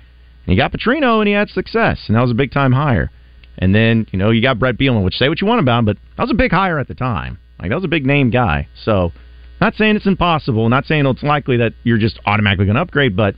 [0.49, 3.11] And you got Petrino, and he had success, and that was a big time hire.
[3.59, 5.85] And then you know you got Brett Bielema, which say what you want about him,
[5.85, 7.39] but that was a big hire at the time.
[7.59, 8.67] Like that was a big name guy.
[8.83, 9.13] So,
[9.61, 13.15] not saying it's impossible, not saying it's likely that you're just automatically going to upgrade,
[13.15, 13.35] but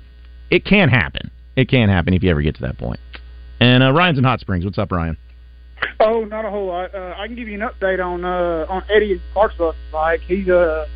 [0.52, 1.32] it can happen.
[1.56, 3.00] It can happen if you ever get to that point.
[3.58, 4.64] And uh, Ryan's in Hot Springs.
[4.64, 5.16] What's up, Ryan?
[5.98, 6.94] Oh, not a whole lot.
[6.94, 9.74] Uh, I can give you an update on uh, on Eddie Clarksville.
[9.92, 10.86] Like he's uh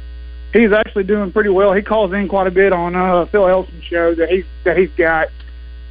[0.53, 1.73] he's actually doing pretty well.
[1.73, 4.91] He calls in quite a bit on uh, Phil Elson's show that he's that he's
[4.97, 5.27] got.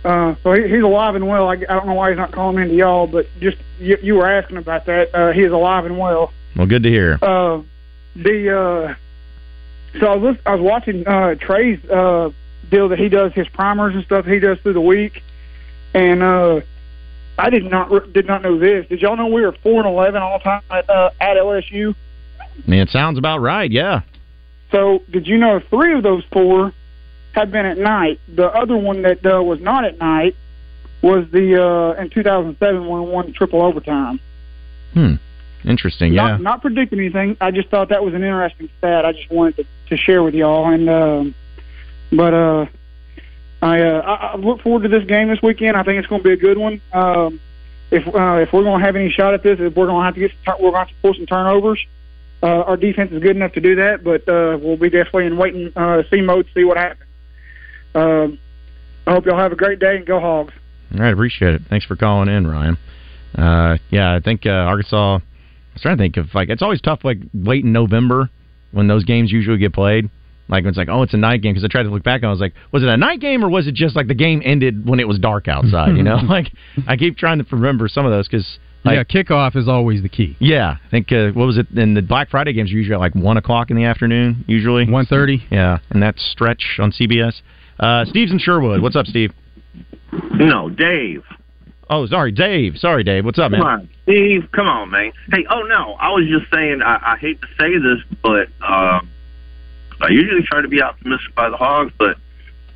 [0.03, 1.47] Uh, so he, he's alive and well.
[1.47, 4.15] I, I don't know why he's not calling in to y'all, but just you, you
[4.15, 5.13] were asking about that.
[5.15, 6.33] Uh, he is alive and well.
[6.55, 7.17] Well, good to hear.
[7.21, 7.61] Uh,
[8.15, 8.95] the uh,
[9.99, 12.31] so I was I was watching uh, Trey's uh,
[12.69, 15.23] deal that he does his primers and stuff he does through the week,
[15.93, 16.61] and uh,
[17.37, 18.87] I did not did not know this.
[18.87, 21.95] Did y'all know we were four and eleven all time at uh, at LSU?
[22.39, 23.71] I mean, it sounds about right.
[23.71, 24.01] Yeah.
[24.71, 26.73] So did you know three of those four
[27.33, 28.19] had been at night?
[28.27, 30.35] The other one that uh, was not at night
[31.01, 34.19] was the uh, in 2007 when we won triple overtime.
[34.93, 35.15] Hmm.
[35.65, 36.13] Interesting.
[36.13, 36.27] Yeah.
[36.27, 37.37] Not, not predicting anything.
[37.39, 39.05] I just thought that was an interesting stat.
[39.05, 40.71] I just wanted to, to share with y'all.
[40.71, 41.35] And um,
[42.11, 42.65] but uh,
[43.61, 45.77] I, uh, I I look forward to this game this weekend.
[45.77, 46.81] I think it's going to be a good one.
[46.91, 47.39] Um,
[47.91, 50.05] if uh, if we're going to have any shot at this, if we're going to
[50.05, 51.79] have to get some, we're going to have to pull some turnovers.
[52.41, 55.37] Uh, our defense is good enough to do that, but uh, we'll be definitely in
[55.37, 57.02] waiting uh, see mode to see what happens.
[57.95, 58.39] Um,
[59.05, 60.53] I hope y'all have a great day and go Hogs.
[60.93, 61.61] All right, appreciate it.
[61.69, 62.77] Thanks for calling in, Ryan.
[63.37, 65.15] Uh, yeah, I think uh, Arkansas.
[65.17, 68.29] I was trying to think of like it's always tough like late in November
[68.71, 70.09] when those games usually get played.
[70.49, 72.27] Like it's like, oh, it's a night game because I tried to look back and
[72.27, 74.41] I was like, was it a night game or was it just like the game
[74.45, 75.95] ended when it was dark outside?
[75.95, 76.51] You know, like
[76.87, 80.09] I keep trying to remember some of those because like, yeah, kickoff is always the
[80.09, 80.35] key.
[80.39, 81.69] yeah, I think uh, what was it?
[81.71, 84.43] In the Black Friday games are usually at like one o'clock in the afternoon.
[84.47, 85.43] Usually one thirty.
[85.49, 87.41] Yeah, and that stretch on CBS.
[87.79, 88.81] Uh, Steve's in Sherwood.
[88.81, 89.33] What's up, Steve?
[90.33, 91.23] No, Dave.
[91.89, 92.77] Oh, sorry, Dave.
[92.77, 93.25] Sorry, Dave.
[93.25, 93.61] What's up, man?
[93.61, 94.49] Come on, Steve.
[94.51, 95.11] Come on, man.
[95.31, 96.81] Hey, oh no, I was just saying.
[96.81, 99.01] I, I hate to say this, but uh,
[100.01, 102.17] I usually try to be optimistic by the Hogs, but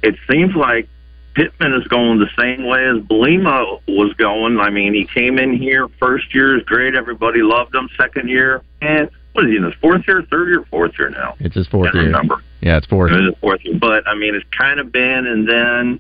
[0.04, 0.88] it seems like
[1.36, 4.60] Pittman is going the same way as Bielema was going.
[4.60, 6.96] I mean, he came in here first year is great.
[6.96, 7.90] Everybody loved him.
[7.98, 11.36] Second year, and what is he in his fourth year, third year, fourth year now?
[11.40, 12.10] It's his fourth year.
[12.10, 12.42] number.
[12.62, 13.12] Yeah, it's fourth.
[13.12, 13.78] It is fourth year.
[13.80, 16.00] But I mean, it's kind of been, and then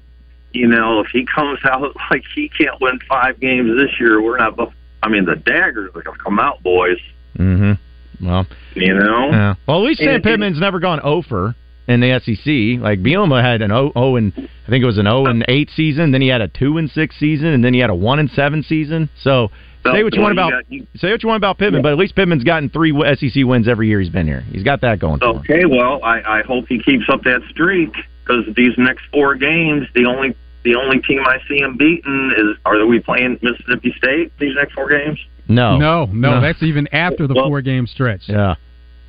[0.53, 4.37] you know, if he comes out like he can't win five games this year, we're
[4.37, 4.57] not.
[5.03, 6.97] I mean, the daggers are gonna come out, boys.
[7.37, 8.25] Mm-hmm.
[8.25, 9.29] Well, You know.
[9.29, 9.53] yeah.
[9.67, 11.53] Well, at least Sam And- Pittman's never gone over
[11.87, 12.81] in the SEC.
[12.81, 15.69] Like Bielema had an 0, 0 and I think it was an 0 and 8
[15.75, 16.11] season.
[16.11, 18.29] Then he had a 2 and 6 season, and then he had a 1 and
[18.31, 19.09] 7 season.
[19.21, 19.51] So.
[19.93, 21.91] Say what you want well, about you got- say what you want about Pittman, but
[21.91, 24.41] at least Pittman's gotten three SEC wins every year he's been here.
[24.51, 25.19] He's got that going.
[25.19, 25.37] For him.
[25.37, 27.93] Okay, well, I, I hope he keeps up that streak
[28.25, 32.57] because these next four games, the only the only team I see him beating is
[32.65, 35.19] are we playing Mississippi State these next four games?
[35.47, 36.41] No, no, no.
[36.41, 38.23] That's even after the four game stretch.
[38.27, 38.55] Yeah.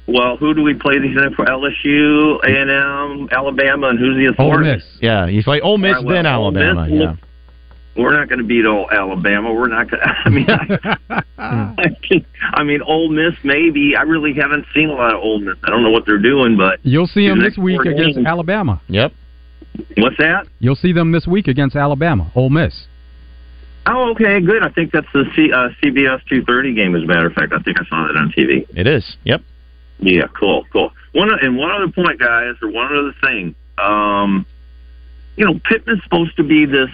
[0.07, 1.45] Well, who do we play these next for?
[1.45, 4.77] LSU, A and M, Alabama, and who's the Ole authority?
[4.77, 4.85] Miss.
[5.03, 6.91] Yeah, you play Ole Miss All right, well, then Ole Miss Alabama.
[6.91, 7.15] will- yeah.
[7.99, 9.53] We're not going to beat old Alabama.
[9.53, 10.01] We're not going.
[10.07, 10.47] to I mean,
[11.39, 12.25] I,
[12.55, 13.97] I mean, Ole Miss maybe.
[13.97, 15.57] I really haven't seen a lot of Ole Miss.
[15.65, 18.81] I don't know what they're doing, but You'll see them this week against games- Alabama.
[18.89, 19.13] Yep.
[19.97, 20.47] What's that?
[20.61, 22.31] You'll see them this week against Alabama.
[22.37, 22.87] Ole Miss.
[23.87, 24.63] Oh, okay, good.
[24.63, 26.95] I think that's the C, uh, CBS 230 game.
[26.95, 28.67] As a matter of fact, I think I saw that on TV.
[28.77, 29.17] It is.
[29.25, 29.43] Yep.
[30.01, 30.93] Yeah, cool, cool.
[31.13, 33.55] One and one other point, guys, or one other thing.
[33.79, 34.47] Um,
[35.37, 36.91] you know, Pittman's supposed to be this.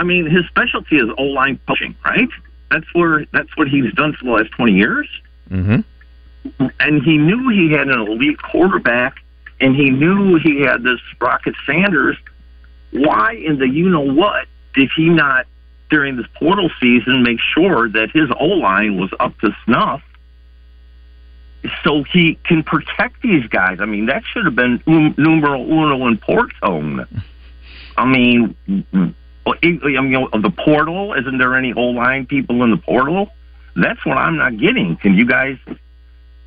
[0.00, 2.30] I mean, his specialty is O line coaching, right?
[2.70, 5.06] That's where that's what he's done for the last twenty years.
[5.50, 6.66] Mm-hmm.
[6.80, 9.16] And he knew he had an elite quarterback,
[9.60, 12.16] and he knew he had this Rocket Sanders.
[12.92, 15.46] Why in the you know what did he not
[15.90, 20.02] during this portal season make sure that his O line was up to snuff?
[21.84, 23.80] so he can protect these guys.
[23.82, 27.06] I mean, that should have been um, numero uno in Portone.
[27.98, 28.56] I mean,
[29.46, 31.14] I mean, the portal.
[31.14, 33.28] Isn't there any O line people in the portal?
[33.76, 34.96] That's what I'm not getting.
[34.96, 35.56] Can you guys,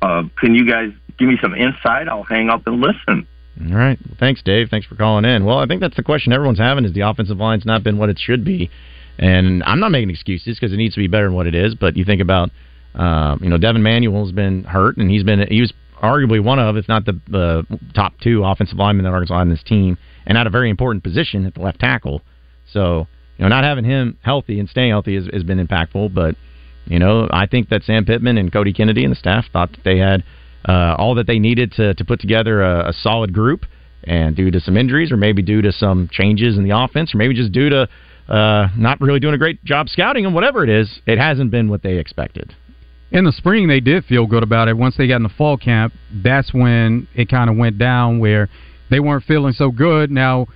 [0.02, 2.08] uh, can you guys give me some insight?
[2.08, 3.26] I'll hang up and listen.
[3.60, 3.98] All right.
[4.18, 4.68] Thanks, Dave.
[4.68, 5.44] Thanks for calling in.
[5.44, 8.08] Well, I think that's the question everyone's having: is the offensive line's not been what
[8.08, 8.70] it should be?
[9.18, 11.74] And I'm not making excuses because it needs to be better than what it is.
[11.74, 12.50] But you think about,
[12.94, 15.72] uh, you know, Devin Manuel's been hurt, and he's been he was
[16.02, 19.62] arguably one of, if not the uh, top two offensive linemen that Arkansas on this
[19.62, 22.22] team, and at a very important position at the left tackle.
[22.72, 23.06] So,
[23.36, 26.14] you know, not having him healthy and staying healthy has, has been impactful.
[26.14, 26.36] But,
[26.86, 29.84] you know, I think that Sam Pittman and Cody Kennedy and the staff thought that
[29.84, 30.24] they had
[30.68, 33.66] uh, all that they needed to, to put together a, a solid group.
[34.06, 37.18] And due to some injuries, or maybe due to some changes in the offense, or
[37.18, 37.88] maybe just due to
[38.28, 41.68] uh, not really doing a great job scouting and whatever it is, it hasn't been
[41.70, 42.54] what they expected.
[43.12, 44.76] In the spring, they did feel good about it.
[44.76, 48.48] Once they got in the fall camp, that's when it kind of went down where
[48.90, 50.10] they weren't feeling so good.
[50.10, 50.48] Now,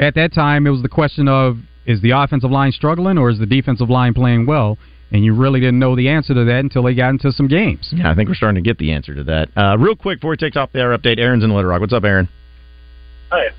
[0.00, 3.38] at that time, it was the question of is the offensive line struggling or is
[3.38, 4.78] the defensive line playing well?
[5.12, 7.88] And you really didn't know the answer to that until they got into some games.
[7.92, 9.48] Yeah, I think we're starting to get the answer to that.
[9.56, 11.80] Uh, real quick before he takes off the air update, Aaron's in Little Rock.
[11.80, 12.28] What's up, Aaron?
[13.30, 13.50] Hi.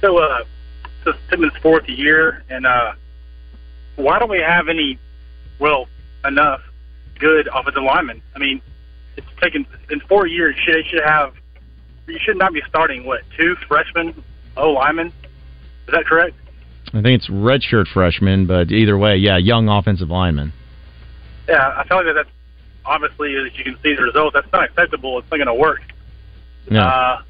[0.00, 0.44] So, uh,
[1.04, 2.94] this is Pittman's fourth year, and uh,
[3.96, 4.98] why don't we have any,
[5.60, 5.86] well,
[6.24, 6.60] enough
[7.20, 8.20] good offensive linemen?
[8.34, 8.60] I mean,
[9.16, 10.56] it's taken in four years.
[10.56, 11.34] You should, you should have,
[12.08, 14.24] you should not be starting what two freshmen
[14.56, 15.12] O linemen.
[15.90, 16.36] Is that correct?
[16.94, 20.52] I think it's redshirt freshman, but either way, yeah, young offensive lineman.
[21.48, 22.28] Yeah, I feel like that that's
[22.84, 25.18] obviously, as you can see the results, that's not acceptable.
[25.18, 25.82] It's not going to work.
[26.70, 26.86] Yeah.
[26.86, 27.22] Uh,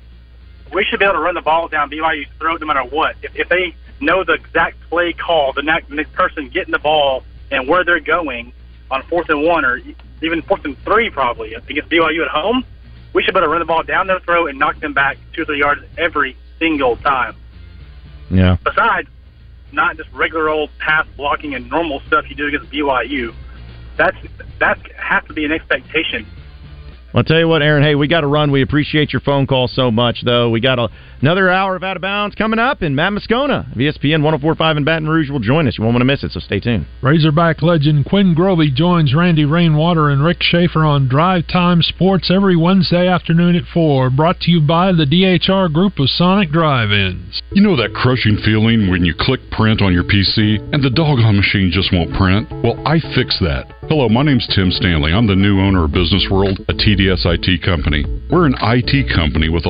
[0.75, 3.17] we should be able to run the ball down BYU's throat no matter what.
[3.23, 7.25] If, if they know the exact play call, the next, next person getting the ball
[7.51, 8.53] and where they're going
[8.91, 9.81] on fourth and one or
[10.21, 12.63] even fourth and three probably against BYU at home,
[13.15, 15.17] we should be able to run the ball down their throat and knock them back
[15.33, 17.35] two or three yards every single time.
[18.31, 18.57] Yeah.
[18.65, 19.09] Besides,
[19.73, 23.35] not just regular old pass blocking and normal stuff you do against BYU.
[23.97, 24.17] That's
[24.59, 26.27] that has to be an expectation
[27.13, 27.83] I'll tell you what, Aaron.
[27.83, 28.53] Hey, we got to run.
[28.53, 30.51] We appreciate your phone call so much, though.
[30.51, 30.89] We got a,
[31.21, 34.85] another hour of Out of Bounds coming up, and Matt Moscona of ESPN 1045 in
[34.85, 35.77] Baton Rouge will join us.
[35.77, 36.87] You won't want to miss it, so stay tuned.
[37.03, 42.57] Razorback legend Quinn Grovey joins Randy Rainwater and Rick Schaefer on Drive Time Sports every
[42.57, 44.11] Wednesday afternoon at 4.
[44.11, 47.43] Brought to you by the DHR Group of Sonic Drive-Ins.
[47.53, 51.37] You know that crushing feeling when you click print on your PC and the doggone
[51.37, 52.49] machine just won't print?
[52.63, 53.67] Well, I fix that.
[53.91, 55.13] Hello, my name's Tim Stanley.
[55.13, 56.75] I'm the new owner of Business World, a
[57.09, 58.05] IT company.
[58.31, 59.59] We're an IT company with a